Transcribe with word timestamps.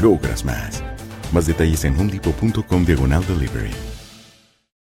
logras 0.00 0.44
más. 0.44 0.82
Más 1.32 1.46
detalles 1.46 1.84
en 1.84 1.98
homedepot.com 1.98 2.84
diagonal 2.84 3.24
delivery. 3.26 3.70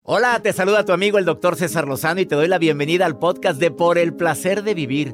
Hola, 0.09 0.39
te 0.41 0.53
saluda 0.53 0.85
tu 0.85 0.93
amigo 0.93 1.17
el 1.17 1.25
doctor 1.25 1.57
César 1.57 1.85
Lozano 1.85 2.21
y 2.21 2.25
te 2.25 2.35
doy 2.35 2.47
la 2.47 2.59
bienvenida 2.59 3.05
al 3.05 3.19
podcast 3.19 3.59
de 3.59 3.71
Por 3.71 3.97
el 3.97 4.13
placer 4.13 4.63
de 4.63 4.73
vivir 4.73 5.13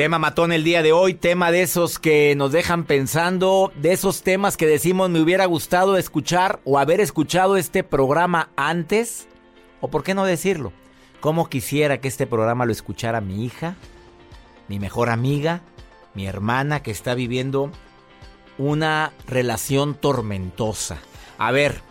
Tema 0.00 0.18
matón 0.18 0.50
el 0.50 0.64
día 0.64 0.82
de 0.82 0.92
hoy, 0.92 1.12
tema 1.12 1.50
de 1.50 1.60
esos 1.60 1.98
que 1.98 2.34
nos 2.34 2.52
dejan 2.52 2.84
pensando, 2.84 3.70
de 3.76 3.92
esos 3.92 4.22
temas 4.22 4.56
que 4.56 4.66
decimos 4.66 5.10
me 5.10 5.20
hubiera 5.20 5.44
gustado 5.44 5.98
escuchar 5.98 6.58
o 6.64 6.78
haber 6.78 7.02
escuchado 7.02 7.58
este 7.58 7.84
programa 7.84 8.48
antes, 8.56 9.28
o 9.82 9.88
por 9.88 10.02
qué 10.02 10.14
no 10.14 10.24
decirlo, 10.24 10.72
cómo 11.20 11.50
quisiera 11.50 12.00
que 12.00 12.08
este 12.08 12.26
programa 12.26 12.64
lo 12.64 12.72
escuchara 12.72 13.20
mi 13.20 13.44
hija, 13.44 13.76
mi 14.68 14.78
mejor 14.78 15.10
amiga, 15.10 15.60
mi 16.14 16.26
hermana 16.26 16.82
que 16.82 16.92
está 16.92 17.14
viviendo 17.14 17.70
una 18.56 19.12
relación 19.26 19.92
tormentosa. 19.92 20.96
A 21.36 21.50
ver, 21.50 21.82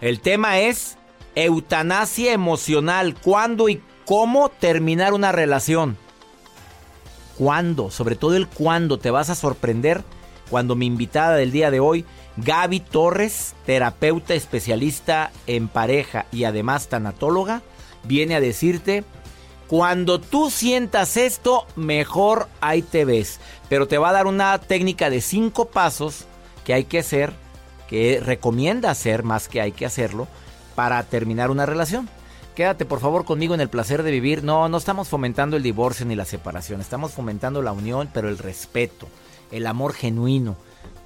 el 0.00 0.18
tema 0.18 0.58
es 0.58 0.98
eutanasia 1.36 2.32
emocional, 2.32 3.14
cuándo 3.14 3.68
y 3.68 3.80
cómo 4.04 4.48
terminar 4.48 5.14
una 5.14 5.30
relación 5.30 5.96
cuándo, 7.36 7.90
sobre 7.90 8.16
todo 8.16 8.36
el 8.36 8.48
cuándo, 8.48 8.98
te 8.98 9.10
vas 9.10 9.30
a 9.30 9.34
sorprender 9.34 10.02
cuando 10.50 10.76
mi 10.76 10.86
invitada 10.86 11.36
del 11.36 11.50
día 11.50 11.70
de 11.70 11.80
hoy, 11.80 12.04
Gaby 12.36 12.80
Torres, 12.80 13.54
terapeuta 13.64 14.34
especialista 14.34 15.30
en 15.46 15.68
pareja 15.68 16.26
y 16.30 16.44
además 16.44 16.88
tanatóloga, 16.88 17.62
viene 18.04 18.34
a 18.34 18.40
decirte, 18.40 19.04
cuando 19.66 20.20
tú 20.20 20.50
sientas 20.50 21.16
esto, 21.16 21.66
mejor 21.76 22.48
ahí 22.60 22.82
te 22.82 23.06
ves. 23.06 23.40
Pero 23.70 23.88
te 23.88 23.96
va 23.96 24.10
a 24.10 24.12
dar 24.12 24.26
una 24.26 24.58
técnica 24.58 25.08
de 25.08 25.22
cinco 25.22 25.68
pasos 25.68 26.26
que 26.64 26.74
hay 26.74 26.84
que 26.84 26.98
hacer, 26.98 27.32
que 27.88 28.20
recomienda 28.22 28.90
hacer 28.90 29.22
más 29.22 29.48
que 29.48 29.62
hay 29.62 29.72
que 29.72 29.86
hacerlo, 29.86 30.28
para 30.74 31.02
terminar 31.04 31.50
una 31.50 31.64
relación. 31.64 32.08
Quédate 32.54 32.84
por 32.84 33.00
favor 33.00 33.24
conmigo 33.24 33.54
en 33.54 33.62
el 33.62 33.70
placer 33.70 34.02
de 34.02 34.10
vivir. 34.10 34.44
No, 34.44 34.68
no 34.68 34.76
estamos 34.76 35.08
fomentando 35.08 35.56
el 35.56 35.62
divorcio 35.62 36.04
ni 36.04 36.14
la 36.14 36.26
separación. 36.26 36.80
Estamos 36.80 37.12
fomentando 37.12 37.62
la 37.62 37.72
unión, 37.72 38.10
pero 38.12 38.28
el 38.28 38.36
respeto, 38.36 39.08
el 39.50 39.66
amor 39.66 39.94
genuino, 39.94 40.56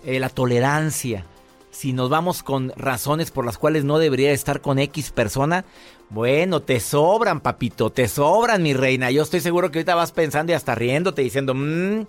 eh, 0.04 0.18
la 0.18 0.28
tolerancia. 0.28 1.24
Si 1.70 1.92
nos 1.92 2.08
vamos 2.10 2.42
con 2.42 2.72
razones 2.76 3.30
por 3.30 3.44
las 3.44 3.58
cuales 3.58 3.84
no 3.84 3.98
debería 3.98 4.32
estar 4.32 4.60
con 4.60 4.78
X 4.78 5.12
persona, 5.12 5.64
bueno, 6.08 6.62
te 6.62 6.80
sobran, 6.80 7.40
papito, 7.40 7.90
te 7.90 8.08
sobran, 8.08 8.62
mi 8.62 8.72
reina. 8.74 9.10
Yo 9.10 9.22
estoy 9.22 9.40
seguro 9.40 9.70
que 9.70 9.80
ahorita 9.80 9.94
vas 9.94 10.10
pensando 10.10 10.50
y 10.52 10.54
hasta 10.54 10.74
riéndote, 10.74 11.22
diciendo, 11.22 11.54
mmm, 11.54 12.06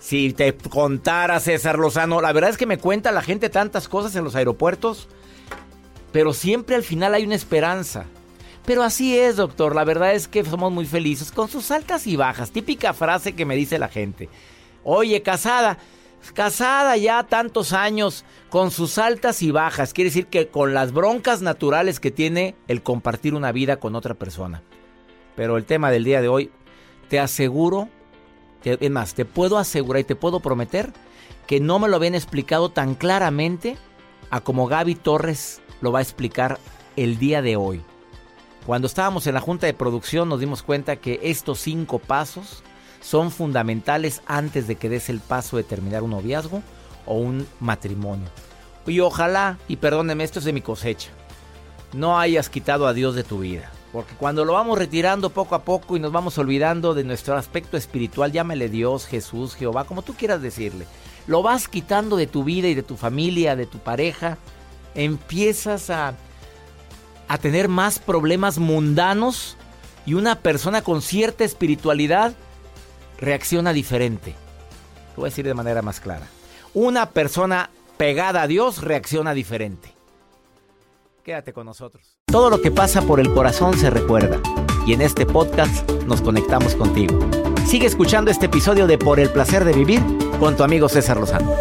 si 0.00 0.32
te 0.32 0.56
contara 0.56 1.38
César 1.38 1.78
Lozano, 1.78 2.20
la 2.20 2.32
verdad 2.32 2.50
es 2.50 2.56
que 2.56 2.66
me 2.66 2.78
cuenta 2.78 3.12
la 3.12 3.22
gente 3.22 3.50
tantas 3.50 3.88
cosas 3.88 4.16
en 4.16 4.24
los 4.24 4.34
aeropuertos, 4.34 5.08
pero 6.12 6.32
siempre 6.32 6.74
al 6.74 6.82
final 6.82 7.14
hay 7.14 7.24
una 7.24 7.34
esperanza. 7.34 8.06
Pero 8.64 8.82
así 8.82 9.18
es, 9.18 9.36
doctor. 9.36 9.74
La 9.74 9.84
verdad 9.84 10.14
es 10.14 10.28
que 10.28 10.44
somos 10.44 10.72
muy 10.72 10.86
felices 10.86 11.30
con 11.30 11.48
sus 11.48 11.70
altas 11.70 12.06
y 12.06 12.16
bajas. 12.16 12.50
Típica 12.50 12.94
frase 12.94 13.34
que 13.34 13.44
me 13.44 13.56
dice 13.56 13.78
la 13.78 13.88
gente. 13.88 14.28
Oye, 14.82 15.22
casada, 15.22 15.78
casada 16.32 16.96
ya 16.96 17.24
tantos 17.24 17.72
años 17.72 18.24
con 18.48 18.70
sus 18.70 18.96
altas 18.98 19.42
y 19.42 19.50
bajas. 19.50 19.92
Quiere 19.92 20.10
decir 20.10 20.26
que 20.26 20.48
con 20.48 20.72
las 20.72 20.92
broncas 20.92 21.42
naturales 21.42 22.00
que 22.00 22.10
tiene 22.10 22.54
el 22.68 22.82
compartir 22.82 23.34
una 23.34 23.52
vida 23.52 23.76
con 23.76 23.94
otra 23.94 24.14
persona. 24.14 24.62
Pero 25.36 25.56
el 25.56 25.64
tema 25.64 25.90
del 25.90 26.04
día 26.04 26.22
de 26.22 26.28
hoy, 26.28 26.50
te 27.08 27.20
aseguro, 27.20 27.88
es 28.64 28.90
más, 28.90 29.14
te 29.14 29.24
puedo 29.24 29.58
asegurar 29.58 30.00
y 30.00 30.04
te 30.04 30.16
puedo 30.16 30.40
prometer 30.40 30.92
que 31.46 31.60
no 31.60 31.78
me 31.78 31.88
lo 31.88 31.96
habían 31.96 32.14
explicado 32.14 32.70
tan 32.70 32.94
claramente 32.94 33.76
a 34.30 34.40
como 34.40 34.66
Gaby 34.66 34.94
Torres 34.94 35.60
lo 35.82 35.92
va 35.92 35.98
a 35.98 36.02
explicar 36.02 36.58
el 36.96 37.18
día 37.18 37.42
de 37.42 37.56
hoy. 37.56 37.82
Cuando 38.66 38.86
estábamos 38.86 39.26
en 39.26 39.34
la 39.34 39.40
junta 39.40 39.66
de 39.66 39.74
producción 39.74 40.28
nos 40.28 40.40
dimos 40.40 40.62
cuenta 40.62 40.96
que 40.96 41.20
estos 41.22 41.60
cinco 41.60 41.98
pasos 41.98 42.62
son 43.02 43.30
fundamentales 43.30 44.22
antes 44.26 44.66
de 44.66 44.76
que 44.76 44.88
des 44.88 45.10
el 45.10 45.20
paso 45.20 45.58
de 45.58 45.64
terminar 45.64 46.02
un 46.02 46.10
noviazgo 46.10 46.62
o 47.04 47.16
un 47.18 47.46
matrimonio. 47.60 48.28
Y 48.86 49.00
ojalá, 49.00 49.58
y 49.68 49.76
perdóneme, 49.76 50.24
esto 50.24 50.38
es 50.38 50.46
de 50.46 50.54
mi 50.54 50.62
cosecha, 50.62 51.10
no 51.92 52.18
hayas 52.18 52.48
quitado 52.48 52.86
a 52.86 52.94
Dios 52.94 53.14
de 53.14 53.24
tu 53.24 53.40
vida. 53.40 53.70
Porque 53.92 54.14
cuando 54.14 54.44
lo 54.46 54.54
vamos 54.54 54.78
retirando 54.78 55.30
poco 55.30 55.54
a 55.54 55.62
poco 55.62 55.96
y 55.96 56.00
nos 56.00 56.10
vamos 56.10 56.38
olvidando 56.38 56.94
de 56.94 57.04
nuestro 57.04 57.36
aspecto 57.36 57.76
espiritual, 57.76 58.32
llámele 58.32 58.68
Dios, 58.70 59.06
Jesús, 59.06 59.54
Jehová, 59.54 59.84
como 59.84 60.02
tú 60.02 60.14
quieras 60.14 60.40
decirle, 60.40 60.86
lo 61.26 61.42
vas 61.42 61.68
quitando 61.68 62.16
de 62.16 62.26
tu 62.26 62.44
vida 62.44 62.68
y 62.68 62.74
de 62.74 62.82
tu 62.82 62.96
familia, 62.96 63.56
de 63.56 63.66
tu 63.66 63.78
pareja, 63.78 64.38
empiezas 64.94 65.90
a 65.90 66.14
a 67.28 67.38
tener 67.38 67.68
más 67.68 67.98
problemas 67.98 68.58
mundanos 68.58 69.56
y 70.06 70.14
una 70.14 70.40
persona 70.40 70.82
con 70.82 71.02
cierta 71.02 71.44
espiritualidad 71.44 72.34
reacciona 73.18 73.72
diferente. 73.72 74.34
Lo 75.16 75.22
voy 75.22 75.28
a 75.28 75.30
decir 75.30 75.46
de 75.46 75.54
manera 75.54 75.82
más 75.82 76.00
clara. 76.00 76.26
Una 76.74 77.10
persona 77.10 77.70
pegada 77.96 78.42
a 78.42 78.46
Dios 78.46 78.82
reacciona 78.82 79.32
diferente. 79.34 79.94
Quédate 81.22 81.52
con 81.52 81.66
nosotros. 81.66 82.18
Todo 82.26 82.50
lo 82.50 82.60
que 82.60 82.70
pasa 82.70 83.02
por 83.02 83.20
el 83.20 83.32
corazón 83.32 83.78
se 83.78 83.88
recuerda 83.90 84.40
y 84.86 84.92
en 84.92 85.00
este 85.00 85.24
podcast 85.24 85.88
nos 86.06 86.20
conectamos 86.20 86.74
contigo. 86.74 87.18
Sigue 87.66 87.86
escuchando 87.86 88.30
este 88.30 88.46
episodio 88.46 88.86
de 88.86 88.98
Por 88.98 89.20
el 89.20 89.30
placer 89.30 89.64
de 89.64 89.72
vivir 89.72 90.02
con 90.38 90.56
tu 90.56 90.64
amigo 90.64 90.88
César 90.88 91.16
Lozano. 91.16 91.54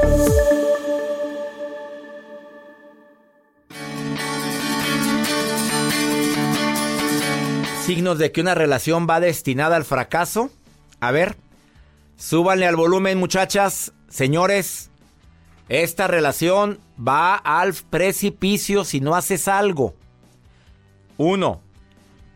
Signos 7.84 8.18
de 8.18 8.32
que 8.32 8.40
una 8.40 8.56
relación 8.56 9.08
va 9.10 9.20
destinada 9.20 9.76
al 9.76 9.84
fracaso? 9.84 10.50
A 11.02 11.12
ver, 11.12 11.36
súbanle 12.16 12.66
al 12.66 12.78
volumen 12.78 13.20
muchachas, 13.20 13.92
señores. 14.08 14.90
Esta 15.68 16.08
relación 16.08 16.80
va 16.98 17.36
al 17.36 17.74
precipicio 17.74 18.86
si 18.86 19.02
no 19.02 19.16
haces 19.16 19.50
algo. 19.50 19.96
Uno, 21.18 21.62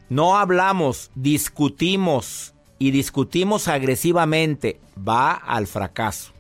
no 0.10 0.38
hablamos, 0.38 1.12
discutimos 1.16 2.54
y 2.78 2.92
discutimos 2.92 3.70
agresivamente. 3.70 4.82
Va 4.98 5.32
al 5.32 5.68
fracaso. 5.68 6.34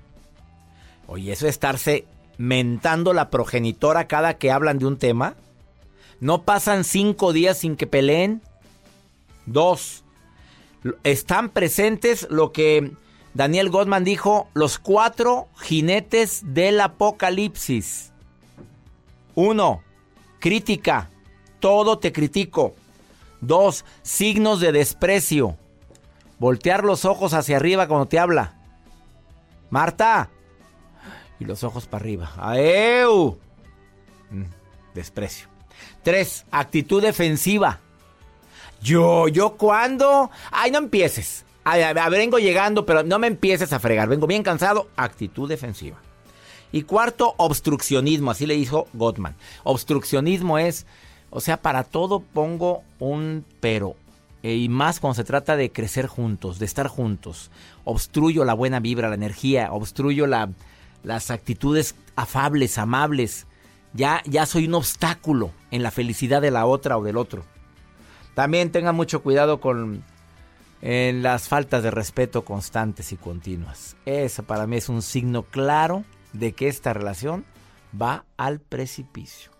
Oye, 1.07 1.31
eso 1.31 1.47
es 1.47 1.51
estarse 1.51 2.05
mentando 2.37 3.13
la 3.13 3.29
progenitora 3.29 4.07
cada 4.07 4.37
que 4.37 4.51
hablan 4.51 4.79
de 4.79 4.85
un 4.85 4.97
tema? 4.97 5.35
¿No 6.19 6.43
pasan 6.43 6.83
cinco 6.83 7.31
días 7.31 7.59
sin 7.59 7.77
que 7.77 7.87
peleen? 7.87 8.41
Dos, 9.47 10.03
están 11.03 11.49
presentes 11.49 12.27
lo 12.29 12.51
que 12.51 12.91
Daniel 13.33 13.69
Goldman 13.69 14.03
dijo, 14.03 14.49
los 14.53 14.77
cuatro 14.77 15.47
jinetes 15.61 16.41
del 16.53 16.79
apocalipsis. 16.81 18.11
Uno, 19.35 19.81
crítica, 20.39 21.09
todo 21.59 21.97
te 21.97 22.11
critico. 22.11 22.75
Dos, 23.39 23.85
signos 24.01 24.59
de 24.59 24.71
desprecio. 24.71 25.55
Voltear 26.39 26.83
los 26.83 27.05
ojos 27.05 27.33
hacia 27.33 27.57
arriba 27.57 27.87
cuando 27.87 28.07
te 28.07 28.19
habla. 28.19 28.55
Marta. 29.69 30.29
Y 31.39 31.45
los 31.45 31.63
ojos 31.63 31.87
para 31.87 32.03
arriba. 32.03 32.33
¡Aeu! 32.37 33.37
Mm, 34.31 34.43
desprecio. 34.93 35.47
Tres, 36.03 36.45
actitud 36.51 37.01
defensiva. 37.01 37.79
Yo, 38.81 39.27
yo 39.27 39.57
cuándo? 39.57 40.29
Ay, 40.51 40.71
no 40.71 40.77
empieces. 40.77 41.45
A, 41.63 41.75
ver, 41.75 42.09
vengo 42.11 42.39
llegando, 42.39 42.85
pero 42.85 43.03
no 43.03 43.19
me 43.19 43.27
empieces 43.27 43.73
a 43.73 43.79
fregar. 43.79 44.07
Vengo 44.07 44.25
bien 44.25 44.41
cansado. 44.41 44.87
Actitud 44.95 45.49
defensiva. 45.49 45.97
Y 46.71 46.83
cuarto, 46.83 47.33
obstruccionismo. 47.37 48.31
Así 48.31 48.45
le 48.45 48.55
dijo 48.55 48.87
Gottman. 48.93 49.35
Obstruccionismo 49.63 50.59
es, 50.59 50.85
o 51.29 51.41
sea, 51.41 51.57
para 51.57 51.83
todo 51.83 52.21
pongo 52.21 52.83
un 52.99 53.43
pero. 53.59 53.95
E, 54.43 54.55
y 54.55 54.69
más 54.69 55.01
cuando 55.01 55.15
se 55.15 55.25
trata 55.25 55.57
de 55.57 55.71
crecer 55.71 56.07
juntos, 56.07 56.57
de 56.57 56.65
estar 56.65 56.87
juntos. 56.87 57.51
Obstruyo 57.83 58.45
la 58.45 58.53
buena 58.53 58.79
vibra, 58.79 59.09
la 59.09 59.15
energía. 59.15 59.73
Obstruyo 59.73 60.25
la, 60.25 60.49
las 61.03 61.31
actitudes 61.31 61.95
afables, 62.15 62.77
amables. 62.77 63.45
Ya, 63.91 64.21
ya 64.25 64.45
soy 64.45 64.67
un 64.67 64.75
obstáculo 64.75 65.51
en 65.71 65.83
la 65.83 65.91
felicidad 65.91 66.41
de 66.41 66.51
la 66.51 66.65
otra 66.65 66.97
o 66.97 67.03
del 67.03 67.17
otro. 67.17 67.43
También 68.37 68.71
tengan 68.71 68.95
mucho 68.95 69.23
cuidado 69.23 69.59
con 69.59 70.03
las 70.79 71.47
faltas 71.47 71.81
de 71.81 71.89
respeto 71.89 72.45
constantes 72.45 73.11
y 73.11 73.17
continuas. 73.17 73.97
Eso 74.05 74.43
para 74.43 74.67
mí 74.67 74.77
es 74.77 74.89
un 74.89 75.01
signo 75.01 75.41
claro 75.41 76.03
de 76.33 76.51
que 76.51 76.67
esta 76.67 76.93
relación 76.93 77.45
va 77.99 78.25
al 78.37 78.59
precipicio 78.59 79.56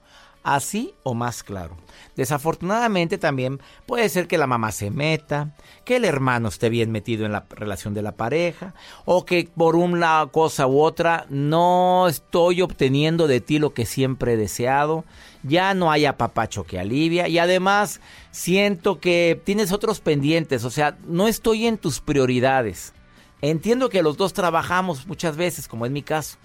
así 0.48 0.94
o 1.04 1.14
más 1.14 1.44
claro. 1.44 1.76
Desafortunadamente 2.16 3.18
también 3.18 3.60
puede 3.86 4.08
ser 4.08 4.28
que 4.28 4.38
la 4.38 4.48
mamá 4.48 4.72
se 4.72 4.90
meta, 4.90 5.56
que 5.84 5.98
el 5.98 6.06
hermano 6.06 6.48
esté 6.48 6.70
bien 6.70 6.90
metido 6.90 7.26
en 7.26 7.34
la 7.34 7.46
relación 7.50 7.94
de 7.94 8.02
la 8.02 8.14
pareja, 8.14 8.74
o 9.04 9.26
que 9.26 9.50
por 9.56 9.76
una 9.76 10.28
cosa 10.32 10.66
u 10.66 10.80
otra 10.80 11.26
no 11.30 12.08
estoy 12.08 12.62
obteniendo 12.62 13.28
de 13.28 13.42
ti 13.42 13.60
lo 13.60 13.74
que 13.74 13.86
siempre 13.86 14.34
he 14.34 14.38
deseado, 14.38 15.04
ya 15.44 15.74
no 15.74 15.92
haya 15.92 16.18
papacho 16.18 16.64
que 16.64 16.80
alivia 16.80 17.28
y 17.28 17.40
además 17.40 18.00
siento 18.32 19.00
que 19.02 19.42
tienes 19.44 19.74
otros 19.74 20.00
pendientes, 20.00 20.64
o 20.64 20.70
sea, 20.70 20.98
no 21.06 21.28
estoy 21.28 21.68
en 21.68 21.78
tus 21.78 22.00
prioridades. 22.00 22.94
Entiendo 23.42 23.90
que 23.90 24.02
los 24.02 24.18
dos 24.18 24.34
trabajamos 24.34 25.06
muchas 25.06 25.36
veces, 25.36 25.68
como 25.68 25.86
es 25.86 25.92
mi 25.92 26.02
caso. 26.02 26.38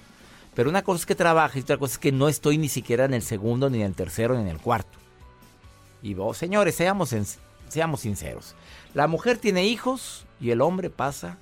Pero 0.54 0.68
una 0.68 0.82
cosa 0.82 1.00
es 1.00 1.06
que 1.06 1.14
trabaje 1.14 1.58
y 1.58 1.62
otra 1.62 1.78
cosa 1.78 1.94
es 1.94 1.98
que 1.98 2.12
no 2.12 2.28
estoy 2.28 2.58
ni 2.58 2.68
siquiera 2.68 3.04
en 3.04 3.14
el 3.14 3.22
segundo, 3.22 3.70
ni 3.70 3.80
en 3.80 3.86
el 3.86 3.94
tercero, 3.94 4.34
ni 4.34 4.42
en 4.42 4.48
el 4.48 4.58
cuarto. 4.58 4.98
Y 6.02 6.14
vos, 6.14 6.36
señores, 6.36 6.74
seamos, 6.74 7.14
seamos 7.68 8.00
sinceros. 8.00 8.54
La 8.92 9.06
mujer 9.06 9.38
tiene 9.38 9.64
hijos 9.66 10.26
y 10.40 10.50
el 10.50 10.60
hombre 10.60 10.90
pasa, 10.90 11.38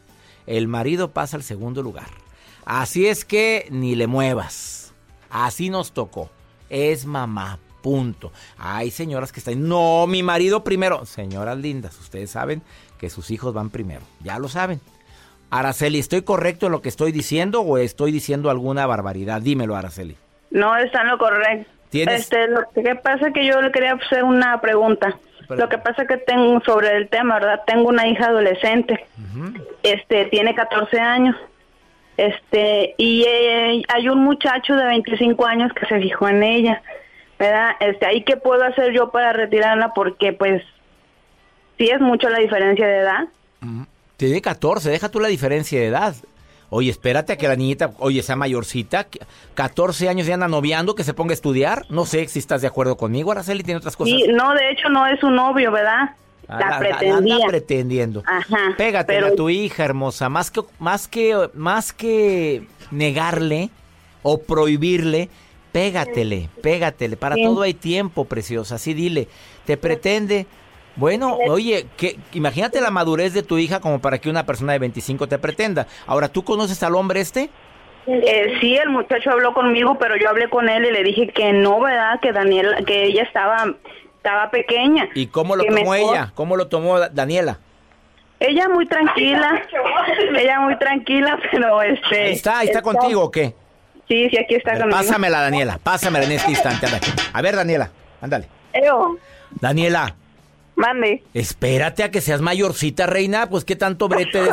el 0.47 0.69
marido 0.69 1.11
pasa 1.11 1.37
al 1.37 1.43
segundo 1.43 1.83
lugar. 1.83 2.09
Así 2.65 3.07
es 3.07 3.25
que 3.25 3.67
ni 3.71 3.97
le 3.97 4.07
muevas. 4.07 4.93
Así 5.31 5.71
nos 5.71 5.93
tocó. 5.93 6.31
Es 6.69 7.05
mamá, 7.05 7.59
punto. 7.83 8.33
Hay 8.59 8.91
señoras 8.91 9.33
que 9.33 9.41
están, 9.41 9.67
no, 9.67 10.06
mi 10.06 10.23
marido 10.23 10.63
primero. 10.63 11.05
Señoras 11.06 11.59
lindas, 11.59 11.99
ustedes 11.99 12.31
saben 12.31 12.63
que 12.99 13.11
sus 13.11 13.31
hijos 13.31 13.55
van 13.55 13.71
primero. 13.71 14.03
Ya 14.23 14.39
lo 14.39 14.49
saben. 14.49 14.81
Araceli, 15.50 15.99
¿estoy 15.99 16.23
correcto 16.23 16.67
en 16.67 16.73
lo 16.73 16.81
que 16.81 16.88
estoy 16.88 17.12
diciendo 17.12 17.61
o 17.62 17.79
estoy 17.79 18.12
diciendo 18.12 18.50
alguna 18.50 18.87
barbaridad? 18.87 19.43
Dímelo, 19.43 19.76
Araceli. 19.76 20.17
No, 20.50 20.76
está 20.76 21.02
en 21.02 21.08
lo 21.08 21.19
correcto. 21.19 21.70
Este, 21.93 22.47
lo 22.49 22.62
que 22.73 22.94
pasa 22.94 23.29
es 23.29 23.35
que 23.35 23.44
yo 23.44 23.61
le 23.61 23.73
quería 23.73 23.94
hacer 23.94 24.23
una 24.23 24.61
pregunta. 24.61 25.19
Lo 25.49 25.69
que 25.69 25.79
pasa 25.79 26.02
es 26.02 26.08
que 26.08 26.17
tengo 26.19 26.61
sobre 26.61 26.97
el 26.97 27.08
tema, 27.08 27.35
¿verdad? 27.35 27.62
Tengo 27.67 27.88
una 27.88 28.06
hija 28.06 28.26
adolescente. 28.26 29.06
Este, 29.82 30.26
tiene 30.26 30.55
14 30.55 31.00
años. 31.00 31.37
Este, 32.17 32.94
y 32.99 33.25
eh, 33.26 33.82
hay 33.88 34.08
un 34.08 34.23
muchacho 34.23 34.76
de 34.76 34.85
25 34.85 35.46
años 35.46 35.73
que 35.73 35.87
se 35.87 35.99
fijó 36.00 36.29
en 36.29 36.44
ella. 36.44 36.82
¿Verdad? 37.38 37.70
Este, 37.81 38.06
ahí 38.06 38.23
qué 38.23 38.37
puedo 38.37 38.62
hacer 38.62 38.93
yo 38.93 39.11
para 39.11 39.32
retirarla 39.32 39.94
porque 39.94 40.32
pues 40.32 40.62
sí 41.79 41.88
es 41.88 42.00
mucho 42.00 42.29
la 42.29 42.38
diferencia 42.38 42.87
de 42.87 42.99
edad. 42.99 43.29
Tiene 44.20 44.43
14, 44.43 44.90
deja 44.90 45.08
tú 45.08 45.19
la 45.19 45.28
diferencia 45.28 45.81
de 45.81 45.87
edad. 45.87 46.14
Oye, 46.69 46.90
espérate 46.90 47.32
a 47.32 47.37
que 47.38 47.49
la 47.49 47.56
niñita, 47.56 47.93
oye, 47.96 48.22
sea 48.22 48.37
mayorcita, 48.37 49.06
14 49.55 50.11
años 50.11 50.26
ya 50.26 50.34
anda 50.34 50.46
noviando, 50.46 50.94
que 50.94 51.05
se 51.05 51.14
ponga 51.14 51.32
a 51.32 51.32
estudiar. 51.32 51.87
No 51.88 52.05
sé 52.05 52.28
si 52.28 52.38
estás 52.38 52.61
de 52.61 52.67
acuerdo 52.67 52.99
conmigo, 52.99 53.32
Araceli, 53.32 53.62
tiene 53.62 53.78
otras 53.78 53.96
cosas. 53.96 54.12
Sí, 54.14 54.26
no, 54.31 54.52
de 54.52 54.72
hecho 54.72 54.90
no 54.90 55.06
es 55.06 55.19
su 55.20 55.31
novio, 55.31 55.72
¿verdad? 55.72 56.11
La, 56.46 56.58
la 56.58 56.78
pretendía. 56.78 57.37
Anda 57.37 57.46
pretendiendo. 57.46 58.22
Ajá. 58.26 58.75
Pégate 58.76 59.17
a 59.17 59.34
tu 59.34 59.49
hija, 59.49 59.87
hermosa. 59.87 60.28
Más 60.28 60.50
que, 60.50 60.61
más 60.78 61.08
que, 61.08 61.49
más 61.55 61.94
que 61.94 62.67
negarle 62.90 63.70
o 64.22 64.43
prohibirle, 64.43 65.31
pégatele, 65.72 66.50
pégatele. 66.62 67.17
Para 67.17 67.37
todo 67.37 67.62
hay 67.62 67.72
tiempo, 67.72 68.26
preciosa. 68.26 68.75
Así 68.75 68.93
dile, 68.93 69.28
te 69.64 69.78
pretende 69.78 70.46
bueno, 70.97 71.37
oye, 71.49 71.87
que, 71.97 72.19
imagínate 72.33 72.81
la 72.81 72.91
madurez 72.91 73.33
de 73.33 73.43
tu 73.43 73.59
hija 73.59 73.81
como 73.81 74.01
para 74.01 74.19
que 74.19 74.29
una 74.29 74.45
persona 74.45 74.73
de 74.73 74.81
25 74.81 75.29
te 75.29 75.39
pretenda. 75.39 75.87
Ahora, 76.07 76.29
¿tú 76.29 76.45
conoces 76.45 76.83
al 76.83 76.95
hombre 76.95 77.21
este? 77.21 77.51
Eh, 78.07 78.55
sí, 78.61 78.77
el 78.77 78.91
muchacho 78.91 79.31
habló 79.31 79.53
conmigo, 79.53 79.97
pero 79.99 80.17
yo 80.17 80.29
hablé 80.29 80.49
con 80.49 80.69
él 80.69 80.85
y 80.87 80.91
le 80.91 81.03
dije 81.03 81.29
que 81.29 81.53
no, 81.53 81.81
¿verdad? 81.81 82.19
Que 82.21 82.33
Daniela, 82.33 82.79
que 82.83 83.05
ella 83.05 83.23
estaba, 83.23 83.75
estaba 84.17 84.51
pequeña. 84.51 85.09
¿Y 85.15 85.27
cómo 85.27 85.55
lo 85.55 85.65
tomó 85.65 85.95
ella? 85.95 86.33
¿Cómo 86.35 86.57
lo 86.57 86.69
tomó 86.69 86.99
Daniela? 86.99 87.59
Ella 88.41 88.71
muy 88.71 88.87
tranquila, 88.87 89.63
ella 90.35 90.61
muy 90.61 90.79
tranquila, 90.79 91.39
pero 91.51 91.83
este... 91.83 92.23
Ahí 92.23 92.33
está, 92.33 92.59
ahí 92.61 92.69
está, 92.69 92.81
contigo 92.81 93.23
o 93.25 93.31
qué? 93.31 93.55
Sí, 94.09 94.29
sí, 94.31 94.39
aquí 94.39 94.55
está 94.55 94.73
conmigo. 94.73 94.97
Pásamela, 94.97 95.43
Daniela, 95.43 95.79
pásamela 95.83 96.25
en 96.25 96.33
este 96.33 96.51
instante. 96.51 96.87
A 97.33 97.43
ver, 97.43 97.55
Daniela, 97.55 97.91
ándale. 98.21 98.49
Daniela, 99.61 100.17
Mande. 100.81 101.22
Espérate 101.34 102.03
a 102.03 102.10
que 102.10 102.22
seas 102.22 102.41
mayorcita, 102.41 103.06
reina, 103.06 103.51
pues 103.51 103.67
qué 103.67 103.77
tanto 103.77 104.08
brete 104.08 104.41
de 104.41 104.51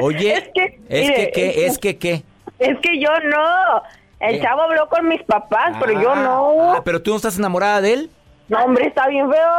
Oye, 0.00 0.34
es 0.36 0.48
que, 0.54 0.78
es 0.88 1.10
que, 1.10 1.30
¿qué? 1.32 1.66
Es 1.66 1.78
que, 1.78 1.98
¿qué? 1.98 2.22
Es 2.60 2.78
que 2.78 3.00
yo 3.00 3.10
no. 3.24 3.82
El 4.20 4.40
chavo 4.40 4.62
habló 4.62 4.88
con 4.88 5.08
mis 5.08 5.20
papás, 5.24 5.76
pero 5.80 6.00
yo 6.00 6.14
no. 6.14 6.74
Ah, 6.74 6.82
pero 6.84 7.02
tú 7.02 7.10
no 7.10 7.16
estás 7.16 7.38
enamorada 7.38 7.80
de 7.80 7.92
él. 7.92 8.10
No, 8.48 8.64
hombre, 8.64 8.86
está 8.86 9.08
bien 9.08 9.28
feo. 9.28 9.50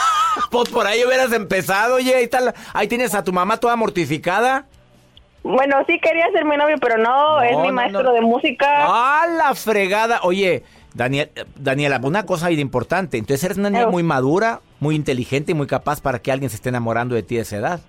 pues 0.50 0.70
por 0.70 0.86
ahí 0.86 1.04
hubieras 1.04 1.30
empezado, 1.32 1.96
oye, 1.96 2.14
ahí, 2.14 2.24
está 2.24 2.54
ahí 2.72 2.88
tienes 2.88 3.14
a 3.14 3.22
tu 3.22 3.30
mamá 3.30 3.58
toda 3.58 3.76
mortificada. 3.76 4.64
Bueno, 5.42 5.76
sí 5.86 6.00
quería 6.00 6.30
ser 6.32 6.46
mi 6.46 6.56
novio, 6.56 6.76
pero 6.80 6.96
no, 6.96 7.42
es 7.42 7.58
mi 7.58 7.70
maestro 7.72 8.10
de 8.14 8.22
música. 8.22 8.66
¡Ah, 8.68 9.26
la 9.36 9.54
fregada! 9.54 10.20
Oye, 10.22 10.64
Daniel, 10.96 11.30
Daniela, 11.56 12.00
una 12.02 12.24
cosa 12.24 12.50
importante. 12.50 13.18
Entonces 13.18 13.44
eres 13.44 13.58
una 13.58 13.68
niña 13.68 13.86
muy 13.88 14.02
madura, 14.02 14.62
muy 14.80 14.94
inteligente 14.94 15.52
y 15.52 15.54
muy 15.54 15.66
capaz 15.66 16.00
para 16.00 16.20
que 16.20 16.32
alguien 16.32 16.48
se 16.48 16.56
esté 16.56 16.70
enamorando 16.70 17.14
de 17.14 17.22
ti 17.22 17.36
a 17.38 17.42
esa 17.42 17.56
edad. 17.56 17.80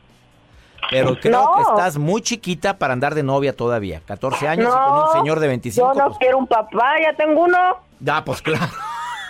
Pero 0.92 1.18
creo 1.20 1.52
que 1.56 1.62
estás 1.62 1.98
muy 1.98 2.22
chiquita 2.22 2.78
para 2.78 2.94
andar 2.94 3.16
de 3.16 3.24
novia 3.24 3.56
todavía. 3.56 4.02
14 4.06 4.48
años 4.50 4.74
y 4.74 4.78
con 4.78 5.00
un 5.00 5.14
señor 5.14 5.40
de 5.40 5.48
25. 5.48 5.94
Yo 5.94 6.00
no 6.00 6.08
pues 6.08 6.18
quiero 6.20 6.38
un 6.38 6.48
papá, 6.48 6.96
ya 7.02 7.16
tengo 7.16 7.44
uno. 7.46 7.58
Ya, 8.02 8.24
pues 8.26 8.42
claro. 8.42 8.68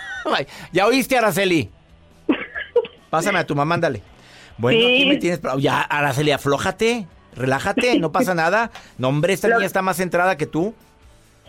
¿Ya 0.72 0.86
oíste, 0.86 1.16
Araceli? 1.16 1.70
Pásame 3.10 3.38
a 3.38 3.46
tu 3.46 3.54
mamá, 3.54 3.76
ándale. 3.76 4.02
Bueno, 4.58 4.78
aquí 4.78 5.06
me 5.06 5.16
tienes. 5.18 5.40
Ya, 5.58 5.82
Araceli, 5.82 6.32
aflójate, 6.32 7.06
relájate, 7.36 8.00
no 8.00 8.10
pasa 8.10 8.34
nada. 8.34 8.72
No, 8.98 9.08
hombre, 9.08 9.34
esta 9.34 9.48
niña 9.48 9.66
está 9.66 9.82
más 9.82 9.96
centrada 9.96 10.36
que 10.36 10.46
tú. 10.46 10.74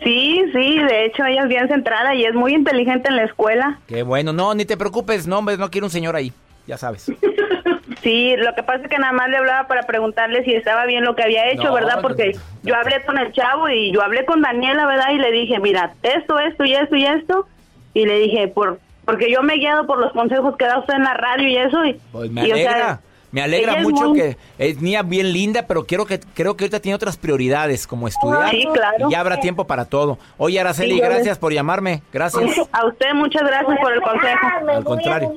Sí, 0.02 0.42
sí, 0.52 0.78
de 0.78 1.06
hecho 1.06 1.24
ella 1.24 1.42
es 1.42 1.48
bien 1.48 1.68
centrada 1.68 2.14
y 2.14 2.24
es 2.24 2.34
muy 2.34 2.54
inteligente 2.54 3.08
en 3.08 3.16
la 3.16 3.24
escuela. 3.24 3.78
Qué 3.86 4.02
bueno, 4.02 4.32
no, 4.32 4.54
ni 4.54 4.64
te 4.64 4.76
preocupes, 4.76 5.26
no, 5.26 5.38
hombre, 5.38 5.58
no 5.58 5.70
quiero 5.70 5.86
un 5.86 5.90
señor 5.90 6.16
ahí, 6.16 6.32
ya 6.66 6.78
sabes. 6.78 7.12
sí, 8.02 8.34
lo 8.36 8.54
que 8.54 8.62
pasa 8.62 8.82
es 8.84 8.88
que 8.88 8.98
nada 8.98 9.12
más 9.12 9.28
le 9.28 9.36
hablaba 9.36 9.68
para 9.68 9.82
preguntarle 9.82 10.44
si 10.44 10.54
estaba 10.54 10.86
bien 10.86 11.04
lo 11.04 11.14
que 11.14 11.22
había 11.22 11.50
hecho, 11.50 11.72
¿verdad? 11.72 12.00
Porque 12.00 12.32
yo 12.62 12.74
hablé 12.74 13.04
con 13.04 13.18
el 13.18 13.32
chavo 13.32 13.68
y 13.68 13.92
yo 13.92 14.02
hablé 14.02 14.24
con 14.24 14.40
Daniela, 14.40 14.86
¿verdad? 14.86 15.10
Y 15.12 15.18
le 15.18 15.32
dije, 15.32 15.58
mira, 15.60 15.92
esto, 16.02 16.38
esto 16.38 16.64
y 16.64 16.74
esto 16.74 16.96
y 16.96 17.04
esto. 17.04 17.46
Y 17.92 18.06
le 18.06 18.20
dije, 18.20 18.48
por 18.48 18.78
porque 19.04 19.30
yo 19.30 19.42
me 19.42 19.54
he 19.54 19.58
guiado 19.58 19.86
por 19.86 19.98
los 19.98 20.12
consejos 20.12 20.56
que 20.56 20.66
da 20.66 20.78
usted 20.78 20.94
en 20.94 21.02
la 21.02 21.14
radio 21.14 21.48
y 21.48 21.56
eso. 21.56 21.84
Y, 21.84 22.00
pues 22.12 22.30
me 22.30 22.42
alegra, 22.42 23.00
Me 23.32 23.42
alegra 23.42 23.76
mucho 23.76 24.12
que 24.12 24.36
es 24.58 24.80
niña 24.80 25.02
bien 25.02 25.32
linda, 25.32 25.66
pero 25.66 25.86
quiero 25.86 26.04
que 26.04 26.18
creo 26.18 26.56
que 26.56 26.64
ahorita 26.64 26.80
tiene 26.80 26.96
otras 26.96 27.16
prioridades 27.16 27.86
como 27.86 28.08
estudiar. 28.08 28.50
Sí, 28.50 28.66
claro. 28.72 29.08
Y 29.08 29.12
ya 29.12 29.20
habrá 29.20 29.38
tiempo 29.40 29.66
para 29.66 29.84
todo. 29.84 30.18
Oye, 30.36 30.58
Araceli, 30.58 30.98
gracias 30.98 31.38
por 31.38 31.52
llamarme. 31.52 32.02
Gracias. 32.12 32.42
A 32.72 32.86
usted 32.86 33.14
muchas 33.14 33.42
gracias 33.42 33.78
por 33.80 33.92
el 33.92 34.00
consejo. 34.00 34.46
Al 34.68 34.84
contrario. 34.84 35.34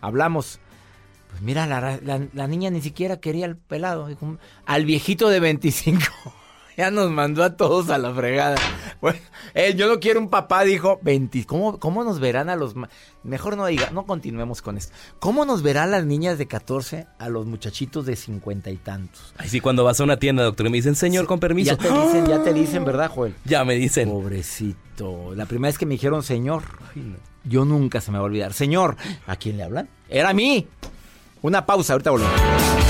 Hablamos. 0.00 0.60
Pues 1.30 1.42
mira, 1.42 1.66
la, 1.66 1.98
la 2.32 2.46
niña 2.48 2.70
ni 2.70 2.80
siquiera 2.80 3.20
quería 3.20 3.46
el 3.46 3.56
pelado. 3.56 4.08
Al 4.66 4.84
viejito 4.84 5.28
de 5.28 5.40
25. 5.40 6.00
Ya 6.80 6.90
nos 6.90 7.10
mandó 7.10 7.44
a 7.44 7.56
todos 7.56 7.90
a 7.90 7.98
la 7.98 8.10
fregada. 8.14 8.56
Bueno, 9.02 9.18
yo 9.76 9.86
no 9.86 10.00
quiero 10.00 10.18
un 10.18 10.30
papá, 10.30 10.64
dijo, 10.64 10.98
20, 11.02 11.44
¿cómo, 11.44 11.78
¿cómo 11.78 12.04
nos 12.04 12.20
verán 12.20 12.48
a 12.48 12.56
los... 12.56 12.74
Mejor 13.22 13.58
no 13.58 13.66
diga, 13.66 13.90
no 13.90 14.06
continuemos 14.06 14.62
con 14.62 14.78
esto. 14.78 14.94
¿Cómo 15.18 15.44
nos 15.44 15.62
verán 15.62 15.90
las 15.90 16.06
niñas 16.06 16.38
de 16.38 16.46
14 16.46 17.06
a 17.18 17.28
los 17.28 17.44
muchachitos 17.44 18.06
de 18.06 18.16
50 18.16 18.70
y 18.70 18.76
tantos? 18.76 19.34
Ay, 19.36 19.50
sí, 19.50 19.60
cuando 19.60 19.84
vas 19.84 20.00
a 20.00 20.04
una 20.04 20.18
tienda, 20.18 20.42
doctor, 20.42 20.66
y 20.66 20.70
me 20.70 20.78
dicen, 20.78 20.94
señor, 20.94 21.26
con 21.26 21.38
permiso. 21.38 21.70
Ya 21.70 21.76
te 21.76 21.90
dicen, 21.90 22.26
ya 22.26 22.42
te 22.42 22.54
dicen, 22.54 22.84
¿verdad, 22.86 23.10
Joel? 23.10 23.34
Ya 23.44 23.62
me 23.66 23.74
dicen. 23.74 24.08
Pobrecito. 24.08 25.34
La 25.34 25.44
primera 25.44 25.68
vez 25.68 25.76
que 25.76 25.84
me 25.84 25.94
dijeron, 25.94 26.22
señor, 26.22 26.62
yo 27.44 27.66
nunca 27.66 28.00
se 28.00 28.10
me 28.10 28.16
va 28.16 28.22
a 28.22 28.26
olvidar. 28.26 28.54
Señor, 28.54 28.96
¿a 29.26 29.36
quién 29.36 29.58
le 29.58 29.64
hablan? 29.64 29.90
Era 30.08 30.30
a 30.30 30.34
mí. 30.34 30.66
Una 31.42 31.66
pausa, 31.66 31.92
ahorita 31.92 32.10
volvemos 32.10 32.89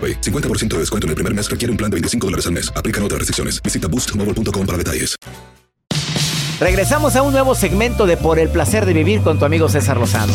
50% 0.00 0.68
de 0.68 0.78
descuento 0.78 1.06
en 1.06 1.10
el 1.10 1.14
primer 1.16 1.34
mes 1.34 1.50
requiere 1.50 1.70
un 1.70 1.76
plan 1.76 1.90
de 1.90 1.96
25 1.96 2.26
dólares 2.26 2.46
al 2.46 2.52
mes. 2.52 2.72
Aplican 2.74 3.02
otras 3.02 3.18
restricciones. 3.18 3.62
Visita 3.62 3.88
boostmobile.com 3.88 4.66
para 4.66 4.78
detalles. 4.78 5.16
Regresamos 6.62 7.16
a 7.16 7.22
un 7.22 7.32
nuevo 7.32 7.56
segmento 7.56 8.06
de 8.06 8.16
Por 8.16 8.38
el 8.38 8.48
placer 8.48 8.86
de 8.86 8.92
vivir 8.92 9.22
con 9.22 9.36
tu 9.36 9.44
amigo 9.44 9.68
César 9.68 9.98
Lozano. 9.98 10.32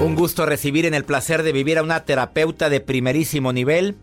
Un 0.00 0.14
gusto 0.14 0.46
recibir 0.46 0.86
en 0.86 0.94
el 0.94 1.04
placer 1.04 1.42
de 1.42 1.50
vivir 1.50 1.78
a 1.78 1.82
una 1.82 2.04
terapeuta 2.04 2.70
de 2.70 2.80
primerísimo 2.80 3.52
nivel. 3.52 3.96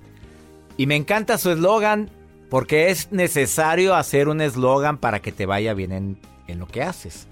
Y 0.76 0.88
me 0.88 0.98
encanta 0.98 1.38
su 1.38 1.52
eslogan 1.52 2.10
porque 2.50 2.90
es 2.90 3.10
necesario 3.14 3.96
hacer 3.96 4.28
un 4.28 4.42
eslogan 4.42 4.98
para 4.98 5.22
que 5.22 5.32
te 5.32 5.46
vaya 5.46 5.74
bien 5.74 5.94
en, 5.94 6.20
en 6.48 6.60
lo 6.60 6.68
que 6.68 6.84
haces. 6.84 7.28